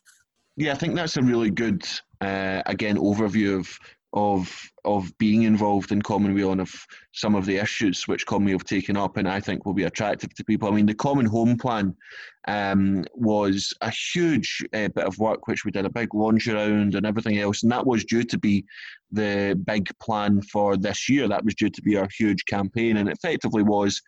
Yeah, 0.59 0.71
I 0.71 0.75
think 0.75 0.95
that's 0.95 1.17
a 1.17 1.21
really 1.21 1.51
good, 1.51 1.83
uh, 2.19 2.63
again, 2.65 2.97
overview 2.97 3.59
of 3.59 3.79
of 4.13 4.49
of 4.85 5.11
being 5.17 5.43
involved 5.43 5.91
in 5.91 6.01
Commonweal 6.01 6.53
and 6.53 6.61
of 6.61 6.73
some 7.13 7.35
of 7.35 7.45
the 7.45 7.57
issues 7.57 8.07
which 8.07 8.25
Commonweal 8.25 8.57
have 8.57 8.63
taken 8.63 8.95
up, 8.95 9.17
and 9.17 9.27
I 9.27 9.39
think 9.39 9.65
will 9.65 9.73
be 9.73 9.83
attractive 9.83 10.33
to 10.35 10.45
people. 10.45 10.69
I 10.69 10.71
mean, 10.71 10.85
the 10.85 10.93
Common 10.93 11.25
Home 11.25 11.57
Plan 11.57 11.95
um, 12.47 13.03
was 13.13 13.73
a 13.81 13.91
huge 13.91 14.63
uh, 14.73 14.87
bit 14.87 15.05
of 15.05 15.17
work 15.17 15.47
which 15.47 15.65
we 15.65 15.71
did 15.71 15.85
a 15.85 15.89
big 15.89 16.13
launch 16.13 16.47
around 16.47 16.95
and 16.95 17.05
everything 17.05 17.37
else, 17.39 17.63
and 17.63 17.71
that 17.71 17.85
was 17.85 18.05
due 18.05 18.23
to 18.23 18.37
be 18.37 18.65
the 19.11 19.59
big 19.65 19.89
plan 20.01 20.41
for 20.41 20.77
this 20.77 21.09
year. 21.09 21.27
That 21.27 21.43
was 21.43 21.55
due 21.55 21.69
to 21.69 21.81
be 21.81 21.97
our 21.97 22.07
huge 22.17 22.45
campaign, 22.45 22.97
and 22.97 23.09
effectively 23.09 23.63
was 23.63 24.01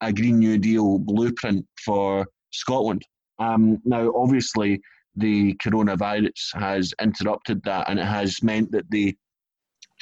a 0.00 0.12
Green 0.12 0.38
New 0.38 0.58
Deal 0.58 0.98
blueprint 0.98 1.66
for 1.84 2.26
Scotland. 2.52 3.02
Um, 3.38 3.78
now, 3.84 4.12
obviously 4.16 4.80
the 5.16 5.54
coronavirus 5.54 6.54
has 6.54 6.94
interrupted 7.00 7.62
that 7.64 7.88
and 7.90 7.98
it 7.98 8.04
has 8.04 8.42
meant 8.42 8.70
that 8.72 8.90
the 8.90 9.14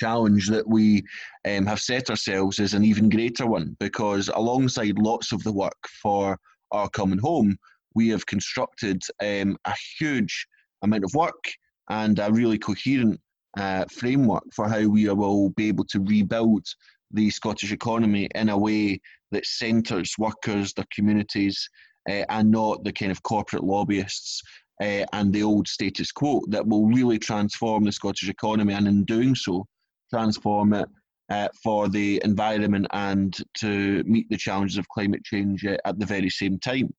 challenge 0.01 0.49
that 0.49 0.67
we 0.67 1.03
um, 1.47 1.67
have 1.67 1.81
set 1.81 2.09
ourselves 2.09 2.59
is 2.59 2.75
an 2.75 2.85
even 2.85 3.09
greater 3.09 3.47
one 3.47 3.77
because 3.79 4.29
alongside 4.35 4.99
lots 4.99 5.33
of 5.33 5.43
the 5.45 5.53
work 5.53 5.83
for 6.03 6.39
our 6.73 6.89
common 6.89 7.19
home 7.19 7.57
we 7.95 8.09
have 8.09 8.25
constructed 8.27 9.03
um, 9.23 9.57
a 9.67 9.75
huge 9.99 10.47
amount 10.83 11.05
of 11.05 11.13
work 11.15 11.45
and 11.91 12.19
a 12.19 12.33
really 12.33 12.59
coherent 12.59 13.21
uh, 13.59 13.85
framework 13.91 14.45
for 14.55 14.69
how 14.69 14.87
we 14.87 15.09
will 15.09 15.51
be 15.51 15.69
able 15.69 15.85
to 15.85 16.01
rebuild 16.01 16.65
the 17.13 17.29
Scottish 17.31 17.73
economy 17.73 18.29
in 18.35 18.49
a 18.49 18.57
way 18.57 19.01
that 19.33 19.45
centres 19.45 20.15
workers, 20.19 20.73
their 20.73 20.87
communities, 20.95 21.69
uh, 22.09 22.25
and 22.29 22.51
not 22.51 22.85
the 22.85 22.93
kind 22.93 23.13
of 23.13 23.23
corporate 23.23 23.65
lobbyists 23.65 24.41
uh, 24.81 25.05
and 25.13 25.33
the 25.33 25.43
old 25.43 25.69
status 25.69 26.13
quo 26.13 26.41
that 26.49 26.67
will 26.67 26.87
really 26.87 27.19
transform 27.19 27.85
the 27.85 27.93
Scottish 27.93 28.29
economy, 28.29 28.75
and 28.75 28.89
in 28.89 29.05
doing 29.05 29.35
so, 29.35 29.67
transform 30.11 30.75
it 30.75 30.89
uh, 31.31 31.49
for 31.63 31.89
the 31.89 32.21
environment 32.25 32.87
and 32.93 33.37
to 33.59 34.03
meet 34.05 34.29
the 34.31 34.37
challenges 34.37 34.79
of 34.79 34.89
climate 34.89 35.25
change 35.25 35.65
uh, 35.65 35.77
at 35.85 35.99
the 35.99 36.07
very 36.07 36.31
same 36.31 36.59
time. 36.59 36.93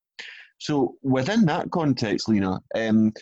So, 0.58 0.96
within 1.02 1.46
that 1.46 1.72
context, 1.72 2.30
Lena, 2.30 2.60
um, 2.76 3.14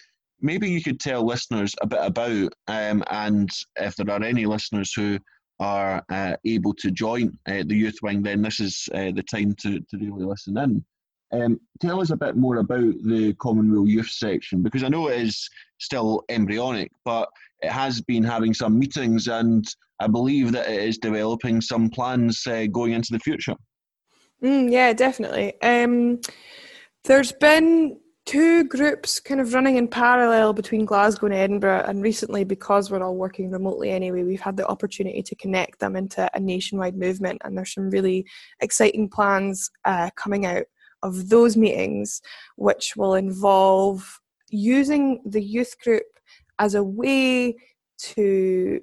maybe 0.41 0.69
you 0.69 0.84
could 0.84 1.00
tell 1.00 1.25
listeners 1.25 1.74
a 1.81 1.88
bit 1.88 2.00
about, 2.01 2.53
um, 2.67 3.03
and 3.10 3.50
if 3.77 3.96
there 3.96 4.10
are 4.12 4.24
any 4.24 4.46
listeners 4.46 4.93
who 4.93 5.19
are 5.60 6.03
uh, 6.10 6.36
able 6.46 6.74
to 6.75 6.91
join 6.91 7.38
uh, 7.48 7.63
the 7.65 7.75
youth 7.75 7.98
wing, 8.01 8.22
then 8.22 8.41
this 8.41 8.60
is 8.60 8.88
uh, 8.93 9.12
the 9.12 9.24
time 9.24 9.53
to, 9.62 9.79
to 9.79 9.98
really 9.98 10.25
listen 10.25 10.58
in. 10.58 10.84
Um, 11.31 11.59
tell 11.79 12.01
us 12.01 12.09
a 12.09 12.17
bit 12.17 12.36
more 12.36 12.57
about 12.57 12.93
the 13.03 13.36
Commonweal 13.39 13.88
Youth 13.88 14.09
section 14.09 14.63
because 14.63 14.83
I 14.83 14.89
know 14.89 15.07
it 15.07 15.21
is 15.21 15.48
still 15.77 16.24
embryonic, 16.29 16.91
but 17.05 17.29
it 17.62 17.71
has 17.71 18.01
been 18.01 18.24
having 18.24 18.53
some 18.53 18.79
meetings 18.79 19.27
and 19.27 19.65
I 20.00 20.07
believe 20.07 20.51
that 20.53 20.69
it 20.69 20.81
is 20.81 20.98
developing 20.98 21.62
some 21.62 21.89
plans 21.89 22.45
uh, 22.48 22.67
going 22.71 22.93
into 22.93 23.12
the 23.12 23.19
future. 23.19 23.55
Mm, 24.41 24.71
yeah, 24.71 24.93
definitely. 24.93 25.62
Um, 25.62 26.21
there's 27.03 27.33
been 27.33 28.00
two 28.25 28.63
groups 28.65 29.19
kind 29.19 29.41
of 29.41 29.53
running 29.53 29.75
in 29.75 29.88
parallel 29.88 30.53
between 30.53 30.86
Glasgow 30.86 31.25
and 31.25 31.36
Edinburgh, 31.36 31.83
and 31.88 32.01
recently, 32.01 32.43
because 32.43 32.89
we're 32.89 33.03
all 33.03 33.15
working 33.15 33.51
remotely 33.51 33.89
anyway, 33.89 34.24
we've 34.24 34.39
had 34.39 34.55
the 34.55 34.67
opportunity 34.67 35.21
to 35.24 35.36
connect 35.36 35.79
them 35.79 35.95
into 35.95 36.29
a 36.33 36.39
nationwide 36.39 36.95
movement, 36.95 37.41
and 37.43 37.57
there's 37.57 37.74
some 37.74 37.89
really 37.89 38.25
exciting 38.62 39.09
plans 39.09 39.69
uh, 39.83 40.09
coming 40.15 40.45
out 40.45 40.65
of 41.03 41.29
those 41.29 41.56
meetings, 41.58 42.22
which 42.56 42.96
will 42.96 43.15
involve 43.15 44.20
using 44.50 45.22
the 45.25 45.41
youth 45.41 45.75
group 45.84 46.03
as 46.60 46.75
a 46.75 46.84
way 46.84 47.56
to, 47.98 48.82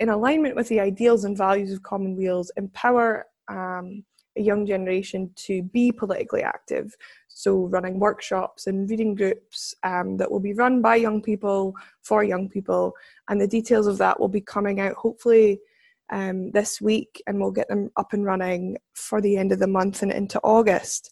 in 0.00 0.08
alignment 0.08 0.56
with 0.56 0.68
the 0.68 0.80
ideals 0.80 1.24
and 1.24 1.36
values 1.36 1.72
of 1.72 1.82
Common 1.82 2.16
Commonweals, 2.16 2.50
empower 2.56 3.26
um, 3.48 4.04
a 4.36 4.42
young 4.42 4.66
generation 4.66 5.30
to 5.36 5.62
be 5.62 5.92
politically 5.92 6.42
active. 6.42 6.94
So, 7.28 7.66
running 7.66 7.98
workshops 7.98 8.66
and 8.66 8.88
reading 8.88 9.14
groups 9.14 9.74
um, 9.82 10.16
that 10.18 10.30
will 10.30 10.40
be 10.40 10.54
run 10.54 10.80
by 10.82 10.96
young 10.96 11.22
people 11.22 11.74
for 12.02 12.24
young 12.24 12.48
people, 12.48 12.94
and 13.28 13.40
the 13.40 13.48
details 13.48 13.86
of 13.86 13.98
that 13.98 14.18
will 14.18 14.28
be 14.28 14.40
coming 14.40 14.80
out 14.80 14.94
hopefully 14.94 15.60
um, 16.12 16.50
this 16.52 16.80
week, 16.80 17.22
and 17.26 17.40
we'll 17.40 17.50
get 17.50 17.68
them 17.68 17.90
up 17.96 18.12
and 18.12 18.24
running 18.24 18.76
for 18.94 19.20
the 19.20 19.36
end 19.36 19.50
of 19.50 19.58
the 19.58 19.66
month 19.66 20.02
and 20.02 20.12
into 20.12 20.38
August. 20.44 21.10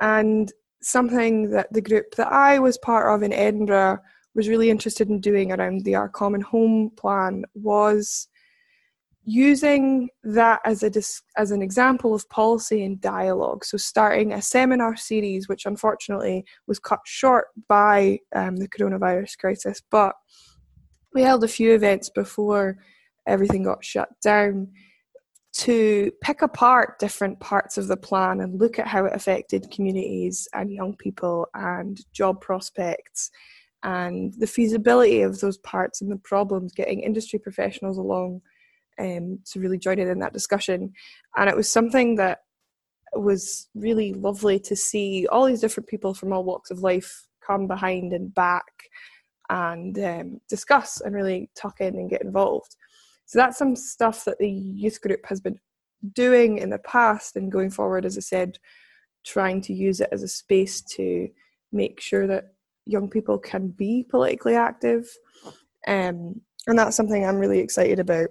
And 0.00 0.52
something 0.82 1.50
that 1.50 1.72
the 1.72 1.82
group 1.82 2.14
that 2.16 2.32
I 2.32 2.58
was 2.58 2.78
part 2.78 3.14
of 3.14 3.22
in 3.22 3.32
Edinburgh 3.32 3.98
was 4.34 4.48
really 4.48 4.70
interested 4.70 5.08
in 5.08 5.20
doing 5.20 5.52
around 5.52 5.84
the 5.84 5.94
Our 5.94 6.08
Common 6.08 6.40
Home 6.40 6.90
plan 6.96 7.44
was 7.54 8.28
using 9.26 10.10
that 10.22 10.60
as 10.66 10.82
a 10.82 10.90
as 11.38 11.50
an 11.50 11.62
example 11.62 12.14
of 12.14 12.28
policy 12.28 12.84
and 12.84 13.00
dialogue. 13.00 13.64
So 13.64 13.76
starting 13.76 14.32
a 14.32 14.42
seminar 14.42 14.96
series, 14.96 15.48
which 15.48 15.66
unfortunately 15.66 16.44
was 16.66 16.78
cut 16.78 17.00
short 17.04 17.46
by 17.68 18.18
um, 18.34 18.56
the 18.56 18.68
coronavirus 18.68 19.38
crisis, 19.38 19.82
but 19.90 20.14
we 21.14 21.22
held 21.22 21.44
a 21.44 21.48
few 21.48 21.72
events 21.74 22.10
before 22.10 22.76
everything 23.26 23.62
got 23.62 23.84
shut 23.84 24.08
down 24.22 24.68
to 25.54 26.10
pick 26.20 26.42
apart 26.42 26.98
different 26.98 27.38
parts 27.38 27.78
of 27.78 27.86
the 27.86 27.96
plan 27.96 28.40
and 28.40 28.60
look 28.60 28.78
at 28.78 28.88
how 28.88 29.04
it 29.04 29.14
affected 29.14 29.70
communities 29.70 30.48
and 30.52 30.72
young 30.72 30.96
people 30.96 31.46
and 31.54 32.00
job 32.12 32.40
prospects 32.40 33.30
and 33.84 34.34
the 34.38 34.46
feasibility 34.46 35.20
of 35.20 35.38
those 35.40 35.58
parts 35.58 36.00
and 36.00 36.10
the 36.10 36.16
problems, 36.16 36.72
getting 36.72 37.00
industry 37.00 37.38
professionals 37.38 37.98
along 37.98 38.40
um, 38.98 39.38
to 39.44 39.60
really 39.60 39.78
join 39.78 39.98
in 39.98 40.08
in 40.08 40.18
that 40.18 40.32
discussion. 40.32 40.92
And 41.36 41.48
it 41.48 41.56
was 41.56 41.70
something 41.70 42.16
that 42.16 42.40
was 43.12 43.68
really 43.74 44.12
lovely 44.14 44.58
to 44.58 44.74
see 44.74 45.26
all 45.30 45.44
these 45.44 45.60
different 45.60 45.88
people 45.88 46.14
from 46.14 46.32
all 46.32 46.42
walks 46.42 46.70
of 46.70 46.80
life 46.80 47.26
come 47.46 47.68
behind 47.68 48.12
and 48.12 48.34
back 48.34 48.64
and 49.50 49.98
um, 49.98 50.40
discuss 50.48 51.00
and 51.00 51.14
really 51.14 51.50
tuck 51.54 51.80
in 51.80 51.94
and 51.94 52.10
get 52.10 52.22
involved. 52.22 52.74
So 53.26 53.38
that's 53.38 53.58
some 53.58 53.76
stuff 53.76 54.24
that 54.24 54.38
the 54.38 54.50
youth 54.50 55.00
group 55.00 55.24
has 55.26 55.40
been 55.40 55.58
doing 56.12 56.58
in 56.58 56.70
the 56.70 56.78
past 56.78 57.36
and 57.36 57.50
going 57.50 57.70
forward, 57.70 58.04
as 58.04 58.16
I 58.16 58.20
said, 58.20 58.58
trying 59.24 59.60
to 59.62 59.72
use 59.72 60.00
it 60.00 60.10
as 60.12 60.22
a 60.22 60.28
space 60.28 60.82
to 60.82 61.28
make 61.72 62.00
sure 62.00 62.26
that 62.26 62.52
young 62.86 63.08
people 63.08 63.38
can 63.38 63.68
be 63.68 64.06
politically 64.08 64.54
active. 64.54 65.08
Um, 65.86 66.40
and 66.66 66.78
that's 66.78 66.96
something 66.96 67.24
I'm 67.24 67.38
really 67.38 67.58
excited 67.58 67.98
about 67.98 68.28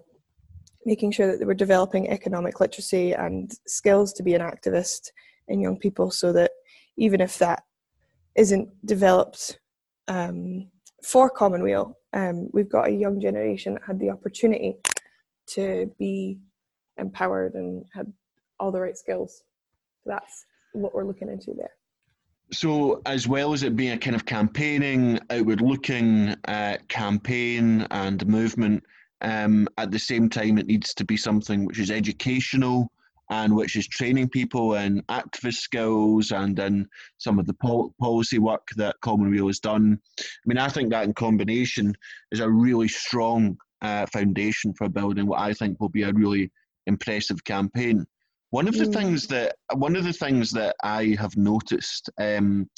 making 0.85 1.11
sure 1.11 1.27
that 1.27 1.39
they 1.39 1.45
were 1.45 1.53
developing 1.53 2.09
economic 2.09 2.59
literacy 2.59 3.13
and 3.13 3.51
skills 3.67 4.13
to 4.13 4.23
be 4.23 4.33
an 4.33 4.41
activist 4.41 5.09
in 5.47 5.61
young 5.61 5.77
people 5.77 6.11
so 6.11 6.33
that 6.33 6.51
even 6.97 7.21
if 7.21 7.37
that 7.39 7.63
isn't 8.35 8.69
developed 8.85 9.59
um, 10.07 10.67
for 11.03 11.29
Commonweal, 11.29 11.97
um, 12.13 12.49
we've 12.53 12.69
got 12.69 12.87
a 12.87 12.91
young 12.91 13.19
generation 13.19 13.73
that 13.73 13.83
had 13.85 13.99
the 13.99 14.09
opportunity 14.09 14.77
to 15.47 15.91
be 15.99 16.39
empowered 16.97 17.53
and 17.55 17.85
had 17.93 18.11
all 18.59 18.71
the 18.71 18.79
right 18.79 18.97
skills. 18.97 19.43
That's 20.05 20.45
what 20.73 20.93
we're 20.93 21.05
looking 21.05 21.29
into 21.29 21.53
there. 21.53 21.71
So, 22.51 23.01
as 23.05 23.27
well 23.27 23.53
as 23.53 23.63
it 23.63 23.75
being 23.75 23.93
a 23.93 23.97
kind 23.97 24.15
of 24.15 24.25
campaigning, 24.25 25.19
outward 25.29 25.61
looking 25.61 26.35
uh, 26.47 26.77
campaign 26.87 27.87
and 27.89 28.25
movement, 28.27 28.83
um, 29.21 29.67
at 29.77 29.91
the 29.91 29.99
same 29.99 30.29
time, 30.29 30.57
it 30.57 30.67
needs 30.67 30.93
to 30.93 31.05
be 31.05 31.17
something 31.17 31.65
which 31.65 31.79
is 31.79 31.89
educational 31.89 32.91
and 33.33 33.55
which 33.55 33.75
is 33.75 33.87
training 33.87 34.29
people 34.29 34.75
in 34.75 35.01
activist 35.09 35.55
skills 35.55 36.31
and 36.31 36.59
in 36.59 36.87
some 37.17 37.39
of 37.39 37.47
the 37.47 37.53
pol- 37.55 37.93
policy 37.99 38.37
work 38.37 38.67
that 38.75 38.95
Commonweal 39.01 39.47
has 39.47 39.59
done. 39.59 39.97
I 40.19 40.23
mean, 40.45 40.59
I 40.59 40.69
think 40.69 40.91
that 40.91 41.05
in 41.05 41.13
combination 41.15 41.95
is 42.31 42.41
a 42.41 42.49
really 42.49 42.87
strong 42.87 43.57
uh, 43.81 44.05
foundation 44.13 44.71
for 44.75 44.87
building 44.87 45.25
what 45.25 45.39
I 45.39 45.53
think 45.53 45.79
will 45.79 45.89
be 45.89 46.03
a 46.03 46.13
really 46.13 46.51
impressive 46.85 47.43
campaign. 47.43 48.05
One 48.51 48.67
of 48.67 48.77
the 48.77 48.85
mm. 48.85 48.93
things 48.93 49.25
that 49.27 49.55
one 49.73 49.95
of 49.95 50.03
the 50.03 50.13
things 50.13 50.51
that 50.51 50.75
I 50.83 51.15
have 51.19 51.35
noticed, 51.35 52.11
um, 52.19 52.69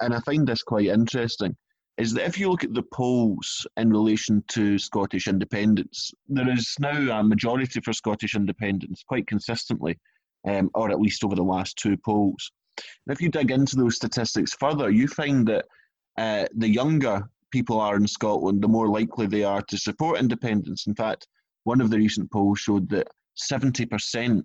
and 0.00 0.14
I 0.14 0.20
find 0.20 0.46
this 0.46 0.62
quite 0.62 0.86
interesting, 0.86 1.56
is 1.98 2.12
that 2.14 2.26
if 2.26 2.38
you 2.38 2.50
look 2.50 2.64
at 2.64 2.74
the 2.74 2.82
polls 2.82 3.66
in 3.76 3.90
relation 3.90 4.42
to 4.48 4.78
Scottish 4.78 5.26
independence, 5.26 6.12
there 6.28 6.50
is 6.50 6.74
now 6.80 7.18
a 7.18 7.22
majority 7.22 7.80
for 7.80 7.92
Scottish 7.92 8.34
independence 8.34 9.04
quite 9.06 9.26
consistently, 9.26 9.98
um, 10.48 10.70
or 10.74 10.90
at 10.90 11.00
least 11.00 11.22
over 11.22 11.34
the 11.34 11.42
last 11.42 11.76
two 11.76 11.96
polls. 11.98 12.50
And 12.78 13.14
if 13.14 13.20
you 13.20 13.28
dig 13.28 13.50
into 13.50 13.76
those 13.76 13.96
statistics 13.96 14.54
further, 14.54 14.90
you 14.90 15.06
find 15.06 15.46
that 15.48 15.66
uh, 16.18 16.46
the 16.56 16.68
younger 16.68 17.28
people 17.50 17.78
are 17.80 17.96
in 17.96 18.06
Scotland, 18.06 18.62
the 18.62 18.68
more 18.68 18.88
likely 18.88 19.26
they 19.26 19.44
are 19.44 19.62
to 19.62 19.76
support 19.76 20.18
independence. 20.18 20.86
In 20.86 20.94
fact, 20.94 21.28
one 21.64 21.80
of 21.80 21.90
the 21.90 21.98
recent 21.98 22.30
polls 22.32 22.60
showed 22.60 22.88
that 22.88 23.08
70% 23.38 24.42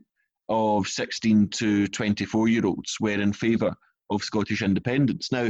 of 0.50 0.88
16 0.88 1.50
to 1.50 1.88
24 1.88 2.48
year 2.50 2.66
olds 2.66 2.98
were 3.00 3.12
in 3.12 3.34
favour 3.34 3.74
of 4.10 4.24
Scottish 4.24 4.62
independence. 4.62 5.32
Now, 5.32 5.50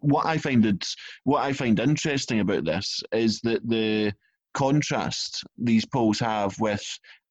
what 0.00 0.26
I 0.26 0.38
find 0.38 0.64
it, 0.66 0.86
what 1.24 1.42
I 1.42 1.52
find 1.52 1.78
interesting 1.80 2.40
about 2.40 2.64
this 2.64 3.02
is 3.12 3.40
that 3.42 3.66
the 3.68 4.12
contrast 4.54 5.44
these 5.58 5.84
polls 5.84 6.18
have 6.18 6.58
with 6.58 6.82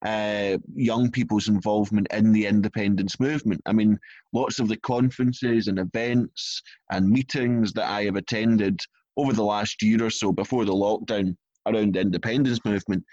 uh, 0.06 0.58
young 0.76 1.10
people's 1.10 1.48
involvement 1.48 2.08
in 2.12 2.32
the 2.32 2.46
independence 2.46 3.20
movement. 3.20 3.60
I 3.66 3.74
mean, 3.74 3.98
lots 4.34 4.60
of 4.60 4.68
the 4.68 4.78
conferences 4.78 5.68
and 5.68 5.80
events 5.80 6.62
and 6.92 7.10
meetings 7.10 7.74
that 7.74 7.90
I 7.90 8.04
have 8.04 8.16
attended 8.16 8.80
over 9.18 9.34
the 9.34 9.44
last 9.44 9.82
year 9.82 10.04
or 10.04 10.12
so 10.12 10.32
before 10.32 10.66
the 10.66 10.74
lockdown 10.74 11.36
around 11.66 11.96
the 11.96 12.02
independence 12.02 12.60
movement, 12.64 13.04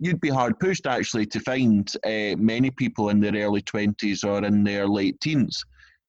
you'd 0.00 0.20
be 0.20 0.30
hard 0.30 0.58
pushed 0.58 0.86
actually 0.86 1.26
to 1.26 1.38
find 1.40 1.92
uh, 2.04 2.34
many 2.38 2.70
people 2.72 3.10
in 3.10 3.20
their 3.20 3.36
early 3.36 3.62
20s 3.62 4.24
or 4.24 4.44
in 4.44 4.64
their 4.64 4.88
late 4.88 5.20
teens. 5.20 5.62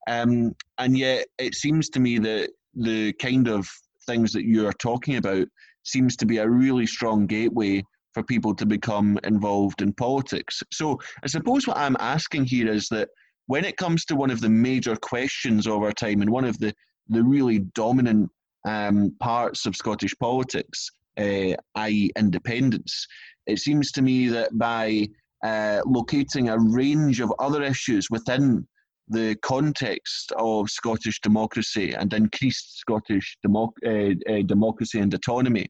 Um, 0.07 0.55
and 0.79 0.97
yet, 0.97 1.27
it 1.37 1.53
seems 1.53 1.89
to 1.89 1.99
me 1.99 2.17
that 2.19 2.49
the 2.75 3.13
kind 3.13 3.47
of 3.47 3.67
things 4.05 4.31
that 4.33 4.45
you 4.45 4.67
are 4.67 4.73
talking 4.73 5.17
about 5.17 5.47
seems 5.83 6.15
to 6.17 6.25
be 6.25 6.37
a 6.37 6.49
really 6.49 6.85
strong 6.85 7.27
gateway 7.27 7.83
for 8.13 8.23
people 8.23 8.53
to 8.55 8.65
become 8.65 9.17
involved 9.23 9.81
in 9.81 9.93
politics. 9.93 10.61
So 10.71 10.99
I 11.23 11.27
suppose 11.27 11.67
what 11.67 11.77
I'm 11.77 11.95
asking 11.99 12.45
here 12.45 12.71
is 12.71 12.87
that 12.89 13.09
when 13.47 13.65
it 13.65 13.77
comes 13.77 14.05
to 14.05 14.15
one 14.15 14.31
of 14.31 14.41
the 14.41 14.49
major 14.49 14.95
questions 14.95 15.67
of 15.67 15.81
our 15.81 15.91
time 15.91 16.21
and 16.21 16.29
one 16.29 16.45
of 16.45 16.57
the, 16.59 16.73
the 17.09 17.23
really 17.23 17.59
dominant 17.73 18.29
um, 18.67 19.15
parts 19.19 19.65
of 19.65 19.75
Scottish 19.75 20.13
politics, 20.19 20.89
uh, 21.17 21.55
i.e., 21.75 22.11
independence, 22.17 23.07
it 23.47 23.59
seems 23.59 23.91
to 23.93 24.01
me 24.01 24.27
that 24.27 24.57
by 24.57 25.07
uh, 25.43 25.81
locating 25.85 26.49
a 26.49 26.59
range 26.59 27.19
of 27.19 27.33
other 27.39 27.63
issues 27.63 28.09
within 28.09 28.67
the 29.11 29.35
context 29.41 30.31
of 30.37 30.69
Scottish 30.69 31.19
democracy 31.21 31.93
and 31.93 32.13
increased 32.13 32.79
Scottish 32.79 33.37
democ- 33.45 33.71
uh, 33.85 34.15
uh, 34.31 34.41
democracy 34.43 34.99
and 34.99 35.13
autonomy 35.13 35.67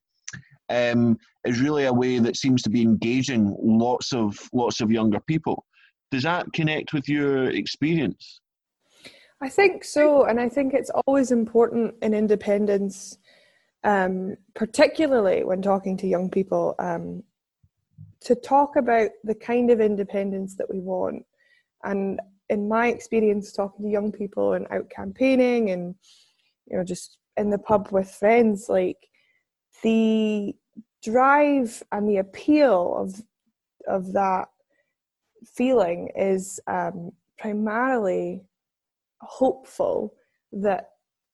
um, 0.70 1.18
is 1.46 1.60
really 1.60 1.86
a 1.86 1.94
way 1.94 2.20
that 2.20 2.38
seems 2.38 2.62
to 2.62 2.70
be 2.70 2.82
engaging 2.82 3.56
lots 3.62 4.14
of 4.14 4.38
lots 4.54 4.80
of 4.80 4.92
younger 4.92 5.20
people. 5.22 5.66
Does 6.12 6.24
that 6.24 6.54
connect 6.54 6.94
with 6.94 7.10
your 7.10 7.50
experience? 7.50 8.42
I 9.42 9.50
think 9.50 9.84
so, 9.84 10.26
and 10.26 10.40
I 10.40 10.48
think 10.48 10.74
it's 10.74 10.92
always 11.08 11.32
important 11.32 11.96
in 12.04 12.14
independence, 12.14 13.18
um, 13.84 14.36
particularly 14.54 15.44
when 15.44 15.64
talking 15.64 15.98
to 15.98 16.08
young 16.08 16.30
people, 16.30 16.76
um, 16.78 17.24
to 18.22 18.36
talk 18.36 18.76
about 18.76 19.10
the 19.24 19.34
kind 19.34 19.72
of 19.72 19.82
independence 19.82 20.56
that 20.58 20.70
we 20.72 20.80
want. 20.80 21.26
And 21.84 22.20
in 22.52 22.68
my 22.68 22.88
experience 22.90 23.52
talking 23.52 23.86
to 23.86 23.92
young 23.92 24.12
people 24.12 24.54
and 24.54 24.68
out 24.70 24.90
campaigning 24.90 25.72
and 25.72 25.96
you 26.68 26.78
know 26.78 26.84
just 26.84 27.18
in 27.38 27.50
the 27.50 27.58
pub 27.58 27.88
with 27.92 28.12
friends 28.12 28.68
like 28.70 28.98
the 29.82 30.54
drive 31.02 31.82
and 31.92 32.08
the 32.08 32.18
appeal 32.18 32.96
of 32.98 33.22
of 33.88 34.14
that 34.14 34.50
feeling 35.56 36.10
is 36.16 36.60
um, 36.68 37.12
primarily 37.40 38.44
hopeful 39.22 40.14
that 40.52 40.90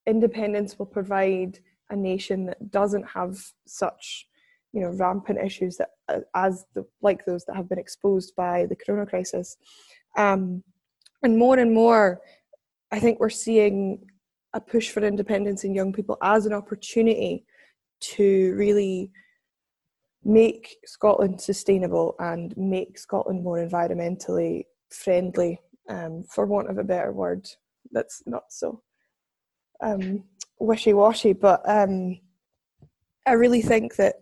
independence 0.06 0.80
will 0.80 0.86
provide 0.86 1.60
a 1.90 1.96
nation 1.96 2.46
that 2.46 2.72
doesn't 2.72 3.04
have 3.04 3.38
such 3.66 4.28
you 4.72 4.82
know 4.82 4.90
rampant 4.92 5.40
issues 5.44 5.78
that 5.78 5.90
as 6.36 6.66
the, 6.76 6.86
like 7.02 7.26
those 7.26 7.44
that 7.46 7.56
have 7.56 7.68
been 7.68 7.80
exposed 7.80 8.36
by 8.36 8.66
the 8.68 8.76
corona 8.76 9.06
crisis. 9.06 9.58
Um, 10.16 10.64
and 11.24 11.38
more 11.38 11.58
and 11.58 11.74
more 11.74 12.20
i 12.92 13.00
think 13.00 13.20
we're 13.20 13.30
seeing 13.30 14.00
a 14.54 14.60
push 14.60 14.90
for 14.90 15.04
independence 15.04 15.64
in 15.64 15.76
young 15.76 15.94
people 15.94 16.18
as 16.22 16.46
an 16.46 16.54
opportunity 16.54 17.46
to 18.00 18.54
really 18.56 19.12
make 20.24 20.78
Scotland 20.86 21.40
sustainable 21.40 22.16
and 22.20 22.56
make 22.58 22.98
Scotland 22.98 23.44
more 23.44 23.66
environmentally 23.66 24.66
friendly, 24.90 25.60
um, 25.90 26.24
for 26.30 26.46
want 26.46 26.70
of 26.70 26.78
a 26.78 26.84
better 26.84 27.12
word. 27.12 27.48
That's 27.92 28.22
not 28.26 28.44
so 28.50 28.82
um, 29.82 30.24
wishy 30.60 30.94
washy, 30.94 31.34
but 31.34 31.62
um, 31.68 32.20
I 33.26 33.34
really 33.34 33.62
think 33.62 33.96
that 33.96 34.16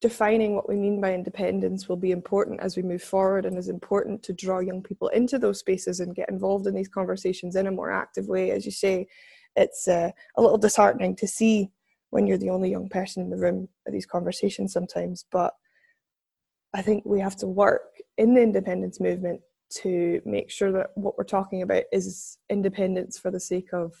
defining 0.00 0.54
what 0.54 0.68
we 0.68 0.76
mean 0.76 1.00
by 1.00 1.14
independence 1.14 1.88
will 1.88 1.96
be 1.96 2.10
important 2.10 2.60
as 2.60 2.76
we 2.76 2.82
move 2.82 3.02
forward 3.02 3.44
and 3.44 3.58
is 3.58 3.68
important 3.68 4.22
to 4.22 4.32
draw 4.32 4.58
young 4.58 4.82
people 4.82 5.08
into 5.08 5.38
those 5.38 5.58
spaces 5.58 6.00
and 6.00 6.14
get 6.14 6.30
involved 6.30 6.66
in 6.66 6.74
these 6.74 6.88
conversations 6.88 7.56
in 7.56 7.66
a 7.66 7.72
more 7.72 7.90
active 7.90 8.26
way 8.26 8.50
as 8.50 8.64
you 8.64 8.72
say 8.72 9.06
it's 9.56 9.88
uh, 9.88 10.10
a 10.36 10.42
little 10.42 10.58
disheartening 10.58 11.14
to 11.14 11.26
see 11.26 11.70
when 12.10 12.26
you're 12.26 12.38
the 12.38 12.50
only 12.50 12.70
young 12.70 12.88
person 12.88 13.22
in 13.22 13.30
the 13.30 13.36
room 13.36 13.68
at 13.86 13.92
these 13.92 14.06
conversations 14.06 14.72
sometimes 14.72 15.26
but 15.30 15.54
I 16.72 16.82
think 16.82 17.04
we 17.04 17.20
have 17.20 17.36
to 17.36 17.46
work 17.46 18.00
in 18.16 18.34
the 18.34 18.42
independence 18.42 19.00
movement 19.00 19.40
to 19.82 20.20
make 20.24 20.50
sure 20.50 20.72
that 20.72 20.90
what 20.94 21.16
we're 21.18 21.24
talking 21.24 21.62
about 21.62 21.84
is 21.92 22.38
independence 22.48 23.18
for 23.18 23.30
the 23.30 23.40
sake 23.40 23.72
of 23.72 23.92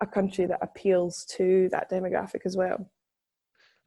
a 0.00 0.06
country 0.06 0.46
that 0.46 0.58
appeals 0.62 1.24
to 1.36 1.68
that 1.70 1.90
demographic 1.90 2.40
as 2.44 2.56
well. 2.56 2.90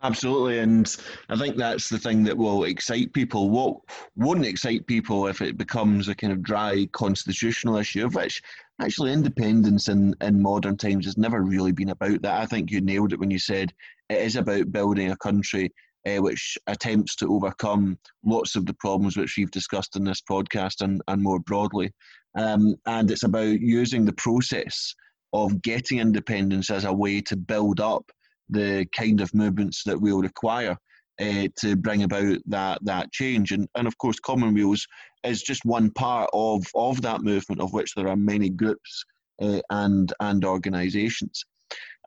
Absolutely, 0.04 0.58
and 0.60 0.96
I 1.30 1.38
think 1.38 1.58
that's 1.58 1.88
the 1.88 2.00
thing 2.00 2.24
that 2.24 2.38
will 2.38 2.64
excite 2.64 3.14
people. 3.14 3.52
What 3.52 3.78
won't 4.16 4.46
excite 4.46 4.88
people 4.88 5.28
if 5.28 5.42
it 5.42 5.58
becomes 5.58 6.08
a 6.08 6.16
kind 6.16 6.34
of 6.34 6.42
dry 6.42 6.88
constitutional 6.92 7.78
issue, 7.78 8.06
of 8.06 8.16
which 8.16 8.42
actually 8.82 9.14
independence 9.14 9.90
in, 9.90 10.16
in 10.22 10.42
modern 10.42 10.76
times 10.76 11.06
has 11.06 11.18
never 11.18 11.44
really 11.44 11.72
been 11.72 11.90
about 11.90 12.24
that. 12.24 12.42
I 12.42 12.48
think 12.48 12.72
you 12.72 12.82
nailed 12.82 13.14
it 13.14 13.20
when 13.20 13.30
you 13.30 13.38
said 13.38 13.72
it 14.10 14.18
is 14.18 14.36
about 14.38 14.72
building 14.72 15.12
a 15.12 15.18
country 15.18 15.72
uh, 16.08 16.18
which 16.18 16.58
attempts 16.66 17.16
to 17.18 17.32
overcome 17.32 18.00
lots 18.26 18.56
of 18.56 18.66
the 18.66 18.74
problems 18.74 19.18
which 19.18 19.36
we've 19.38 19.52
discussed 19.52 19.96
in 19.96 20.04
this 20.04 20.22
podcast 20.22 20.82
and, 20.82 21.00
and 21.10 21.22
more 21.22 21.40
broadly. 21.42 21.92
Um, 22.36 22.76
and 22.88 23.12
it's 23.12 23.24
about 23.24 23.60
using 23.62 24.06
the 24.06 24.14
process 24.14 24.96
of 25.32 25.62
getting 25.62 26.00
independence 26.00 26.72
as 26.72 26.86
a 26.86 26.94
way 26.94 27.22
to 27.22 27.38
build 27.38 27.80
up 27.80 28.12
the 28.50 28.86
kind 28.96 29.22
of 29.22 29.34
movements 29.34 29.84
that 29.84 30.00
we'll 30.00 30.22
require 30.22 30.78
uh, 31.22 31.48
to 31.60 31.76
bring 31.76 32.04
about 32.04 32.38
that 32.48 32.80
that 32.84 33.12
change. 33.12 33.52
And 33.52 33.68
and 33.76 33.88
of 33.88 33.98
course, 33.98 34.20
Commonweals 34.20 34.86
is 35.24 35.42
just 35.42 35.66
one 35.66 35.92
part 35.92 36.30
of 36.34 36.64
of 36.76 37.02
that 37.02 37.22
movement, 37.22 37.62
of 37.62 37.74
which 37.74 37.94
there 37.96 38.08
are 38.08 38.16
many 38.16 38.50
groups 38.50 39.04
uh, 39.42 39.62
and 39.70 40.12
and 40.20 40.44
organisations. 40.46 41.44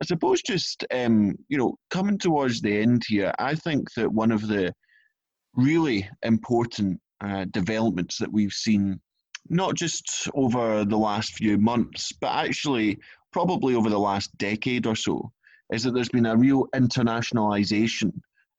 I 0.03 0.07
suppose 0.07 0.43
just 0.43 0.85
um, 0.93 1.37
you 1.49 1.59
know 1.59 1.77
coming 1.91 2.19
towards 2.19 2.61
the 2.61 2.81
end 2.81 3.05
here, 3.07 3.33
I 3.39 3.55
think 3.55 3.93
that 3.95 4.13
one 4.13 4.33
of 4.33 4.47
the 4.49 4.73
really 5.55 6.09
important 6.23 7.01
uh, 7.21 7.47
developments 7.53 8.19
that 8.19 8.33
we've 8.33 8.53
seen, 8.53 9.01
not 9.49 9.75
just 9.77 10.29
over 10.35 10.85
the 10.85 10.99
last 10.99 11.35
few 11.35 11.59
months, 11.59 12.13
but 12.21 12.35
actually 12.35 12.99
probably 13.33 13.75
over 13.75 13.91
the 13.91 13.99
last 13.99 14.37
decade 14.39 14.87
or 14.87 14.97
so, 14.97 15.31
is 15.73 15.83
that 15.83 15.93
there's 15.95 16.09
been 16.09 16.27
a 16.27 16.37
real 16.37 16.67
internationalization 16.75 18.13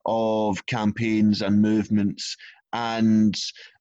of 0.04 0.64
campaigns 0.66 1.42
and 1.42 1.60
movements 1.60 2.36
and 2.72 3.36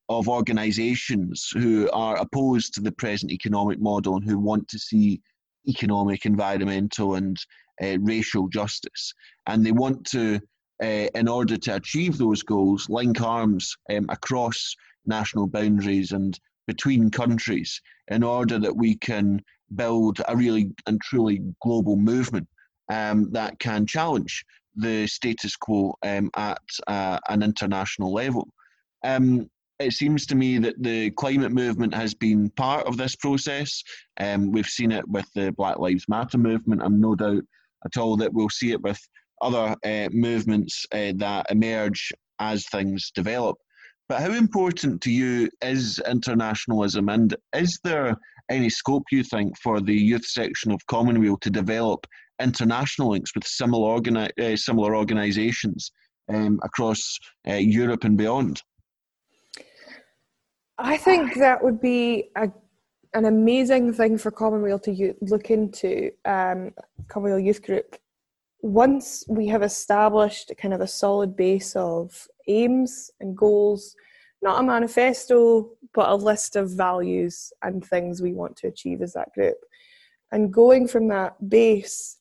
of 0.10 0.28
organizations 0.28 1.50
who 1.54 1.90
are 1.92 2.18
opposed 2.18 2.74
to 2.74 2.82
the 2.82 2.92
present 2.92 3.32
economic 3.32 3.80
model 3.80 4.16
and 4.16 4.26
who 4.26 4.38
want 4.38 4.68
to 4.68 4.80
see 4.80 5.22
economic, 5.68 6.26
environmental, 6.26 7.16
and 7.16 7.38
uh, 7.84 7.98
racial 8.00 8.48
justice. 8.48 9.14
And 9.48 9.66
they 9.66 9.72
want 9.72 10.06
to, 10.12 10.40
uh, 10.84 11.08
in 11.16 11.28
order 11.28 11.58
to 11.58 11.76
achieve 11.76 12.18
those 12.18 12.44
goals, 12.44 12.88
link 12.90 13.22
arms 13.22 13.76
um, 13.90 14.06
across 14.10 14.76
national 15.06 15.48
boundaries 15.48 16.12
and 16.12 16.40
between 16.68 17.10
countries 17.10 17.82
in 18.10 18.24
order 18.24 18.60
that 18.60 18.76
we 18.76 18.96
can 18.96 19.42
build 19.76 20.22
a 20.28 20.36
really 20.36 20.72
and 20.88 21.02
truly 21.02 21.42
global 21.62 21.96
movement 21.96 22.48
um, 22.90 23.32
that 23.32 23.60
can 23.60 23.86
challenge 23.86 24.46
the 24.76 25.08
status 25.08 25.56
quo 25.56 25.96
um, 26.04 26.30
at 26.36 26.62
uh, 26.88 27.20
an 27.30 27.44
international 27.44 28.14
level. 28.14 28.48
Um, 29.04 29.50
it 29.80 29.92
seems 29.92 30.26
to 30.28 30.36
me 30.36 30.58
that 30.60 30.82
the 30.82 31.12
climate 31.12 31.52
movement 31.52 31.94
has 31.94 32.14
been 32.14 32.50
part 32.52 32.88
of 32.88 32.98
this 32.98 33.16
process. 33.16 33.84
Um, 34.20 34.52
we've 34.52 34.66
seen 34.66 34.92
it 34.92 35.08
with 35.08 35.28
the 35.36 35.52
Black 35.52 35.80
Lives 35.80 36.06
Matter 36.08 36.38
movement. 36.38 36.82
I'm 36.82 37.02
no 37.02 37.16
doubt 37.16 37.44
at 37.86 37.98
all 37.98 38.16
that 38.18 38.34
we'll 38.34 38.50
see 38.50 38.72
it 38.72 38.82
with 38.82 39.00
other 39.42 39.76
uh, 39.84 40.10
movements 40.12 40.86
uh, 40.94 41.12
that 41.18 41.48
emerge 41.50 42.12
as 42.40 42.66
things 42.68 43.12
develop. 43.14 43.58
But 44.08 44.22
how 44.22 44.32
important 44.32 45.02
to 45.02 45.12
you 45.12 45.50
is 45.62 46.00
internationalism, 46.08 47.10
and 47.10 47.36
is 47.56 47.80
there 47.84 48.16
any 48.50 48.70
scope 48.70 49.04
you 49.12 49.24
think 49.24 49.58
for 49.58 49.82
the 49.82 49.96
youth 49.96 50.26
section 50.26 50.72
of 50.72 50.86
Commonweal 50.86 51.38
to 51.38 51.50
develop 51.50 52.06
international 52.42 53.12
links 53.12 53.32
with 53.36 53.46
similar, 53.46 54.00
organi- 54.00 54.38
uh, 54.40 54.56
similar 54.56 54.96
organisations 54.96 55.92
um, 56.30 56.60
across 56.64 57.18
uh, 57.48 57.54
Europe 57.54 58.04
and 58.04 58.18
beyond? 58.18 58.62
I 60.78 60.98
think 60.98 61.36
that 61.36 61.64
would 61.64 61.80
be 61.80 62.30
a, 62.36 62.50
an 63.14 63.26
amazing 63.26 63.94
thing 63.94 64.18
for 64.18 64.32
Commonweal 64.32 64.80
to 64.80 65.14
look 65.22 65.50
into, 65.50 66.12
um, 66.26 66.72
Commonweal 67.08 67.40
Youth 67.40 67.64
Group. 67.64 67.96
Once 68.62 69.24
we 69.30 69.48
have 69.48 69.62
established 69.62 70.52
kind 70.58 70.74
of 70.74 70.82
a 70.82 70.88
solid 70.88 71.36
base 71.36 71.76
of 71.76 72.28
aims 72.48 73.12
and 73.20 73.38
goals, 73.38 73.96
not 74.42 74.60
a 74.60 74.64
manifesto, 74.64 75.70
but 75.94 76.10
a 76.10 76.16
list 76.16 76.56
of 76.56 76.72
values 76.72 77.54
and 77.64 77.86
things 77.86 78.22
we 78.22 78.34
want 78.34 78.56
to 78.58 78.68
achieve 78.68 79.02
as 79.02 79.14
that 79.14 79.34
group. 79.34 79.58
And 80.32 80.52
going 80.52 80.88
from 80.88 81.08
that 81.08 81.50
base, 81.50 82.18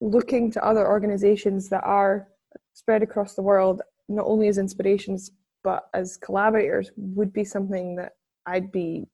looking 0.00 0.50
to 0.52 0.64
other 0.64 0.86
organizations 0.86 1.68
that 1.68 1.84
are 1.84 2.28
spread 2.72 3.02
across 3.02 3.34
the 3.34 3.42
world, 3.42 3.82
not 4.08 4.26
only 4.26 4.48
as 4.48 4.58
inspirations, 4.58 5.30
but 5.62 5.88
as 5.94 6.16
collaborators, 6.16 6.90
would 6.96 7.32
be 7.32 7.44
something 7.44 7.96
that 7.96 8.12
I'd 8.46 8.72
be 8.72 9.06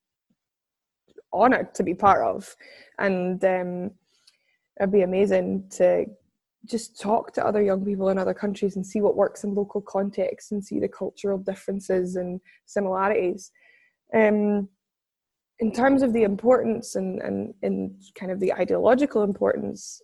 honored 1.33 1.75
to 1.75 1.83
be 1.83 1.95
part 1.95 2.25
of. 2.25 2.55
And 2.99 3.45
um, 3.45 3.91
it'd 4.79 4.93
be 4.93 5.03
amazing 5.03 5.65
to 5.73 6.07
just 6.65 7.01
talk 7.01 7.33
to 7.33 7.47
other 7.47 7.63
young 7.63 7.85
people 7.85 8.09
in 8.09 8.19
other 8.19 8.35
countries 8.35 8.77
and 8.77 8.87
see 8.87 9.01
what 9.01 9.17
works 9.17 9.45
in 9.45 9.55
local 9.55 9.81
contexts 9.81 10.53
and 10.53 10.65
see 10.65 10.81
the 10.81 10.89
cultural 10.89 11.39
differences 11.39 12.17
and 12.17 12.41
similarities. 12.67 13.53
Um, 14.15 14.69
in 15.59 15.73
terms 15.73 16.03
of 16.03 16.13
the 16.13 16.23
importance 16.23 16.97
and, 16.97 17.21
and 17.23 17.55
in 17.63 17.97
kind 18.15 18.31
of 18.31 18.41
the 18.41 18.53
ideological 18.53 19.23
importance, 19.23 20.03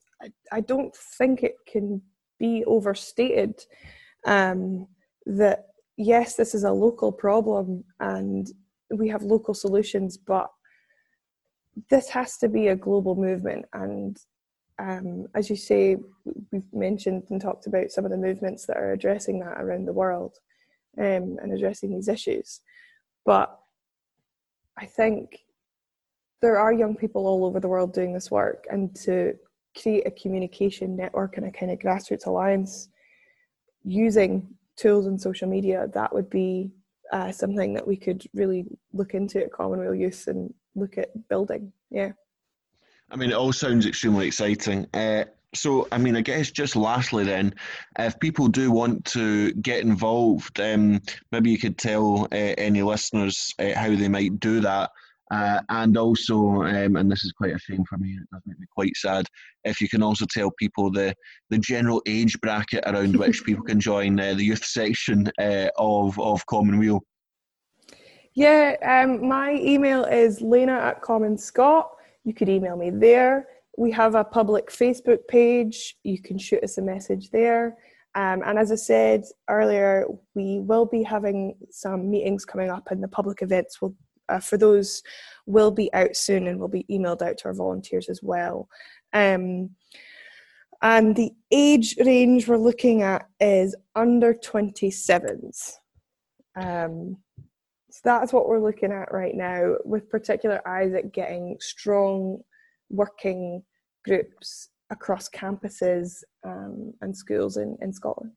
I, 0.53 0.61
don't 0.61 0.95
think 0.95 1.43
it 1.43 1.57
can 1.67 2.03
be 2.39 2.65
overstated 2.67 3.65
um, 4.27 4.87
that 5.27 5.67
yes, 5.97 6.37
this 6.37 6.55
is 6.55 6.65
a 6.65 6.73
local 6.73 7.13
problem 7.13 7.85
and 8.01 8.49
we 8.91 9.09
have 9.09 9.23
local 9.23 9.55
solutions, 9.55 10.17
but 10.17 10.51
this 11.91 12.09
has 12.11 12.37
to 12.39 12.49
be 12.49 12.69
a 12.69 12.77
global 12.77 13.15
movement. 13.15 13.65
And 13.73 14.17
um, 14.79 15.27
as 15.35 15.49
you 15.49 15.57
say, 15.57 15.97
we've 16.51 16.73
mentioned 16.73 17.25
and 17.31 17.41
talked 17.41 17.67
about 17.67 17.91
some 17.91 18.05
of 18.05 18.11
the 18.11 18.17
movements 18.17 18.67
that 18.67 18.77
are 18.77 18.93
addressing 18.93 19.41
that 19.41 19.61
around 19.61 19.87
the 19.87 19.93
world 19.93 20.37
um, 20.99 21.39
and 21.43 21.53
addressing 21.53 21.95
these 21.95 22.09
issues. 22.09 22.61
But 23.25 23.57
I 24.79 24.87
think 24.87 25.39
there 26.41 26.59
are 26.59 26.73
young 26.73 26.97
people 26.97 27.27
all 27.27 27.45
over 27.45 27.61
the 27.61 27.69
world 27.69 27.95
doing 27.95 28.13
this 28.13 28.31
work, 28.31 28.67
and 28.71 28.95
to 28.97 29.35
create 29.81 30.07
a 30.07 30.11
communication 30.11 30.97
network 30.97 31.37
and 31.37 31.47
a 31.47 31.51
kind 31.51 31.71
of 31.73 31.79
grassroots 31.79 32.27
alliance 32.27 32.89
using 33.85 34.47
tools 34.77 35.07
and 35.07 35.21
social 35.21 35.49
media, 35.49 35.89
that 35.95 36.13
would 36.13 36.31
be 36.31 36.71
uh, 37.13 37.31
something 37.31 37.75
that 37.75 37.87
we 37.87 37.97
could 37.97 38.25
really 38.35 38.67
look 38.93 39.15
into 39.15 39.43
at 39.43 39.53
Commonweal 39.53 39.95
Youth 39.95 40.27
and 40.29 40.53
look 40.75 40.99
at 40.99 41.29
building. 41.29 41.73
Yeah. 41.91 42.13
I 43.11 43.17
mean, 43.17 43.31
it 43.31 43.37
all 43.37 43.53
sounds 43.53 43.87
extremely 43.87 44.27
exciting. 44.27 44.87
Uh, 44.95 45.25
so, 45.55 45.87
I 45.93 45.99
mean, 45.99 46.17
I 46.17 46.23
guess 46.23 46.51
just 46.51 46.77
lastly, 46.77 47.25
then, 47.25 47.55
if 47.99 48.19
people 48.19 48.49
do 48.49 48.73
want 48.73 49.05
to 49.07 49.53
get 49.53 49.83
involved, 49.83 50.59
um, 50.61 51.03
maybe 51.31 51.51
you 51.51 51.59
could 51.59 51.77
tell 51.77 52.25
uh, 52.33 52.55
any 52.57 52.83
listeners 52.83 53.53
uh, 53.59 53.75
how 53.75 53.95
they 53.95 54.09
might 54.09 54.41
do 54.41 54.61
that. 54.61 54.91
Uh, 55.33 55.63
and 55.71 55.97
also, 55.97 56.63
um, 56.63 56.97
and 56.97 57.11
this 57.11 57.25
is 57.25 57.33
quite 57.33 57.55
a 57.55 57.59
shame 57.59 57.83
for 57.89 57.97
me, 57.97 58.11
it 58.11 58.29
does 58.31 58.43
make 58.45 58.59
me 58.59 58.67
quite 58.75 58.95
sad, 58.97 59.27
if 59.65 59.81
you 59.81 59.89
can 59.89 60.03
also 60.03 60.27
tell 60.29 60.51
people 60.59 60.91
the, 60.91 61.15
the 61.49 61.57
general 61.57 62.03
age 62.07 62.39
bracket 62.43 62.85
around 62.87 63.17
which 63.17 63.43
people 63.47 63.65
can 63.65 63.81
join 63.81 64.21
uh, 64.21 64.35
the 64.35 64.45
youth 64.45 64.63
section 64.63 65.31
uh, 65.41 65.69
of, 65.79 66.19
of 66.21 66.45
Commonweal. 66.47 67.01
Yeah, 68.35 68.77
um, 68.83 69.27
my 69.27 69.55
email 69.55 70.05
is 70.05 70.43
lena 70.43 70.75
at 70.75 71.01
Common 71.01 71.39
Scott. 71.39 71.91
You 72.25 72.35
could 72.35 72.51
email 72.51 72.77
me 72.77 72.91
there. 72.91 73.49
We 73.79 73.91
have 73.93 74.15
a 74.15 74.25
public 74.25 74.69
Facebook 74.69 75.27
page. 75.29 75.97
You 76.03 76.21
can 76.21 76.37
shoot 76.37 76.63
us 76.63 76.77
a 76.77 76.83
message 76.83 77.31
there. 77.31 77.79
Um, 78.15 78.43
and 78.45 78.59
as 78.59 78.71
I 78.71 78.75
said 78.75 79.25
earlier, 79.49 80.05
we 80.35 80.61
will 80.61 80.85
be 80.85 81.03
having 81.03 81.57
some 81.71 82.11
meetings 82.11 82.45
coming 82.45 82.69
up, 82.69 82.91
and 82.91 83.03
the 83.03 83.09
public 83.09 83.41
events 83.41 83.81
will, 83.81 83.95
uh, 84.33 84.41
for 84.41 84.57
those, 84.57 85.03
will 85.47 85.71
be 85.71 85.93
out 85.93 86.17
soon 86.17 86.47
and 86.47 86.59
will 86.59 86.69
be 86.69 86.87
emailed 86.91 87.23
out 87.23 87.39
to 87.39 87.47
our 87.47 87.55
volunteers 87.55 88.09
as 88.09 88.23
well. 88.23 88.69
Um, 89.13 89.71
and 90.83 91.15
the 91.15 91.33
age 91.53 91.97
range 92.05 92.49
we're 92.49 92.57
looking 92.57 93.03
at 93.03 93.29
is 93.41 93.77
under 93.95 94.35
27s. 94.35 95.73
Um, 96.57 97.17
so 97.91 98.01
that's 98.05 98.33
what 98.33 98.49
we're 98.49 98.65
looking 98.65 98.91
at 98.91 99.13
right 99.13 99.35
now, 99.35 99.77
with 99.85 100.11
particular 100.11 100.67
eyes 100.67 100.93
at 100.95 101.13
getting 101.13 101.57
strong 101.61 102.41
working 102.91 103.63
groups 104.05 104.71
across 104.91 105.29
campuses 105.29 106.23
um, 106.45 106.93
and 107.01 107.17
schools 107.17 107.57
in, 107.59 107.77
in 107.81 107.93
Scotland. 107.93 108.33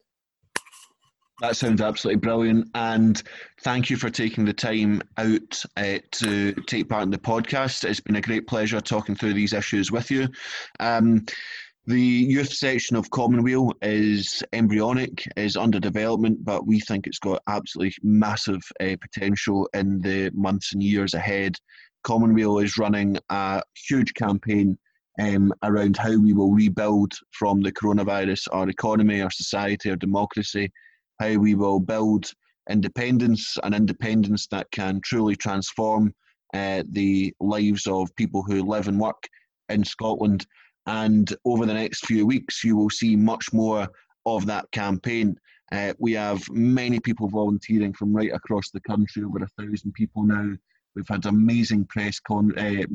That 1.42 1.58
sounds 1.58 1.82
absolutely 1.82 2.22
brilliant. 2.22 2.70
And 2.76 3.22
thank 3.62 3.90
you 3.90 3.98
for 3.98 4.10
taking 4.10 4.46
the 4.46 4.54
time 4.54 5.02
out 5.18 5.64
uh, 5.76 5.98
to 6.12 6.54
take 6.66 6.88
part 6.88 7.04
in 7.04 7.12
the 7.12 7.18
podcast. 7.18 7.84
It's 7.84 8.00
been 8.00 8.16
a 8.16 8.22
great 8.22 8.48
pleasure 8.48 8.80
talking 8.80 9.16
through 9.16 9.34
these 9.34 9.52
issues 9.52 9.92
with 9.92 10.10
you. 10.12 10.30
Um, 10.80 11.26
the 11.88 12.00
youth 12.00 12.54
section 12.54 12.96
of 12.96 13.10
Commonweal 13.10 13.74
is 13.82 14.42
embryonic, 14.54 15.24
is 15.36 15.58
under 15.58 15.80
development, 15.80 16.44
but 16.44 16.66
we 16.66 16.80
think 16.80 17.06
it's 17.06 17.20
got 17.20 17.44
absolutely 17.48 17.94
massive 18.02 18.62
uh, 18.80 18.96
potential 19.02 19.70
in 19.74 20.00
the 20.02 20.32
months 20.34 20.74
and 20.74 20.82
years 20.82 21.14
ahead. 21.14 21.58
Commonweal 22.04 22.60
is 22.60 22.78
running 22.78 23.18
a 23.30 23.62
huge 23.88 24.14
campaign 24.14 24.78
um, 25.20 25.54
around 25.64 25.98
how 25.98 26.18
we 26.18 26.34
will 26.34 26.54
rebuild 26.54 27.14
from 27.32 27.62
the 27.62 27.74
coronavirus 27.74 28.48
our 28.52 28.70
economy, 28.70 29.22
our 29.22 29.32
society, 29.32 29.90
our 29.90 29.96
democracy, 29.96 30.72
how 31.20 31.36
we 31.36 31.56
will 31.56 31.80
build 31.80 32.32
independence, 32.70 33.58
an 33.64 33.74
independence 33.74 34.48
that 34.48 34.70
can 34.72 35.02
truly 35.04 35.36
transform 35.36 36.14
uh, 36.54 36.84
the 36.90 37.34
lives 37.40 37.88
of 37.88 38.16
people 38.16 38.42
who 38.44 38.64
live 38.64 38.88
and 38.88 39.00
work 39.00 39.22
in 39.70 39.84
Scotland. 39.84 40.46
And 40.88 41.34
over 41.46 41.66
the 41.66 41.74
next 41.74 42.06
few 42.06 42.26
weeks, 42.26 42.64
you 42.64 42.76
will 42.76 42.90
see 42.90 43.16
much 43.16 43.52
more 43.54 43.88
of 44.26 44.46
that 44.46 44.70
campaign. 44.72 45.36
Uh, 45.72 45.94
we 46.00 46.14
have 46.14 46.42
many 46.50 47.00
people 47.00 47.28
volunteering 47.28 47.94
from 47.94 48.16
right 48.16 48.32
across 48.32 48.70
the 48.72 48.82
country, 48.82 49.24
over 49.24 49.44
a 49.44 49.64
thousand 49.64 49.94
people 49.94 50.24
now 50.24 50.54
We've 50.96 51.08
had 51.08 51.26
amazing 51.26 51.86
press 51.86 52.20
con, 52.20 52.58
uh, 52.58 52.86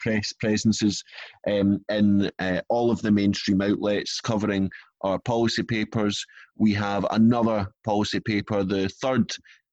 press 0.00 0.32
presences 0.40 1.02
um, 1.48 1.84
in 1.88 2.30
uh, 2.40 2.60
all 2.68 2.90
of 2.90 3.00
the 3.00 3.12
mainstream 3.12 3.60
outlets 3.60 4.20
covering 4.20 4.68
our 5.02 5.18
policy 5.18 5.62
papers. 5.62 6.24
We 6.56 6.72
have 6.74 7.06
another 7.10 7.68
policy 7.84 8.20
paper, 8.20 8.64
the 8.64 8.88
third 8.88 9.30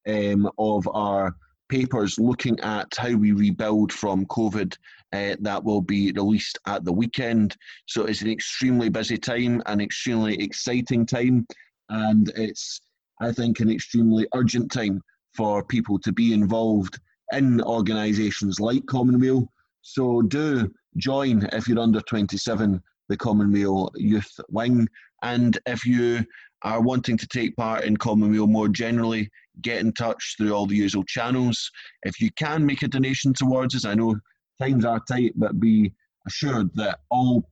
um, 0.07 0.49
of 0.57 0.87
our 0.93 1.35
papers 1.69 2.19
looking 2.19 2.59
at 2.59 2.87
how 2.97 3.15
we 3.15 3.31
rebuild 3.31 3.91
from 3.91 4.25
COVID 4.27 4.75
uh, 5.13 5.35
that 5.39 5.63
will 5.63 5.81
be 5.81 6.11
released 6.11 6.59
at 6.67 6.85
the 6.85 6.93
weekend. 6.93 7.55
So 7.87 8.05
it's 8.05 8.21
an 8.21 8.29
extremely 8.29 8.89
busy 8.89 9.17
time, 9.17 9.61
an 9.65 9.81
extremely 9.81 10.35
exciting 10.35 11.05
time, 11.05 11.47
and 11.89 12.31
it's, 12.35 12.81
I 13.21 13.31
think, 13.31 13.59
an 13.59 13.71
extremely 13.71 14.27
urgent 14.35 14.71
time 14.71 15.01
for 15.33 15.63
people 15.63 15.99
to 15.99 16.11
be 16.11 16.33
involved 16.33 16.99
in 17.33 17.61
organisations 17.61 18.59
like 18.59 18.85
Commonweal. 18.85 19.49
So 19.81 20.21
do 20.21 20.71
join 20.97 21.47
if 21.51 21.67
you're 21.67 21.79
under 21.79 22.01
27 22.01 22.81
the 23.09 23.17
Commonweal 23.17 23.91
Youth 23.95 24.39
Wing. 24.49 24.87
And 25.23 25.57
if 25.65 25.85
you 25.85 26.25
are 26.63 26.81
wanting 26.81 27.17
to 27.17 27.27
take 27.27 27.55
part 27.55 27.83
in 27.83 27.97
Commonweal 27.97 28.47
more 28.47 28.67
generally, 28.67 29.29
get 29.61 29.79
in 29.79 29.93
touch 29.93 30.35
through 30.37 30.53
all 30.53 30.65
the 30.65 30.75
usual 30.75 31.03
channels. 31.03 31.71
If 32.03 32.19
you 32.19 32.29
can 32.37 32.65
make 32.65 32.83
a 32.83 32.87
donation 32.87 33.33
towards 33.33 33.75
us, 33.75 33.85
I 33.85 33.93
know 33.93 34.15
times 34.59 34.85
are 34.85 35.01
tight, 35.07 35.33
but 35.35 35.59
be 35.59 35.93
assured 36.27 36.73
that 36.75 36.99
all 37.09 37.49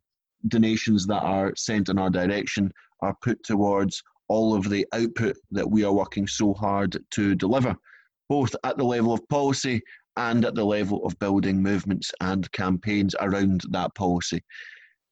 donations 0.48 1.06
that 1.08 1.22
are 1.22 1.54
sent 1.56 1.89
in 1.89 1.98
our 1.98 2.10
direction 2.10 2.72
are 3.02 3.16
put 3.22 3.44
towards 3.44 4.02
all 4.28 4.56
of 4.56 4.70
the 4.70 4.86
output 4.94 5.38
that 5.52 5.70
we 5.70 5.84
are 5.84 5.94
working 5.94 6.28
so 6.28 6.54
hard 6.54 6.98
to 7.12 7.36
deliver 7.36 7.76
both 8.30 8.56
at 8.63 8.78
the 8.78 8.84
level 8.84 9.13
of 9.13 9.28
policy 9.30 9.82
and 10.18 10.46
at 10.46 10.56
the 10.56 10.66
level 10.66 11.06
of 11.06 11.18
building 11.20 11.62
movements 11.62 12.12
and 12.22 12.52
campaigns 12.52 13.16
around 13.20 13.62
that 13.70 13.94
policy. 13.96 14.42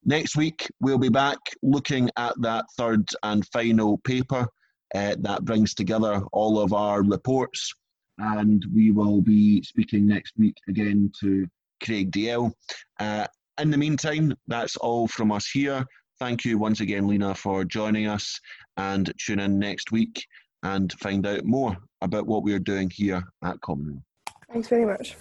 Next 0.04 0.36
week, 0.36 0.68
we'll 0.80 0.98
be 0.98 1.10
back 1.10 1.38
looking 1.62 2.10
at 2.18 2.34
that 2.42 2.66
third 2.76 3.08
and 3.24 3.46
final 3.48 4.00
paper 4.00 4.48
uh, 4.96 5.16
that 5.20 5.46
brings 5.46 5.74
together 5.74 6.22
all 6.32 6.60
of 6.60 6.74
our 6.74 7.04
reports. 7.04 7.72
And 8.18 8.66
we 8.74 8.92
will 8.92 9.22
be 9.22 9.62
speaking 9.64 10.08
next 10.08 10.34
week 10.38 10.56
again 10.68 11.12
to 11.22 11.48
Craig 11.84 12.12
Dalzell. 12.12 12.52
Uh, 13.00 13.28
in 13.60 13.70
the 13.70 13.78
meantime, 13.78 14.34
that's 14.48 14.76
all 14.78 15.08
from 15.08 15.32
us 15.32 15.50
here. 15.50 15.86
Thank 16.20 16.46
you 16.46 16.58
once 16.58 16.82
again, 16.82 17.08
Lena, 17.08 17.36
for 17.36 17.64
joining 17.64 18.08
us 18.08 18.40
and 18.78 19.12
tune 19.24 19.40
in 19.40 19.60
next 19.60 19.92
week 19.92 20.26
and 20.64 20.92
find 20.94 21.26
out 21.26 21.46
more 21.46 21.78
about 22.02 22.28
what 22.28 22.44
we're 22.44 22.60
doing 22.60 22.90
here 22.92 23.24
at 23.44 23.60
Commonweal. 23.62 24.04
Thanks 24.52 24.68
very 24.68 24.86
much. 24.86 25.16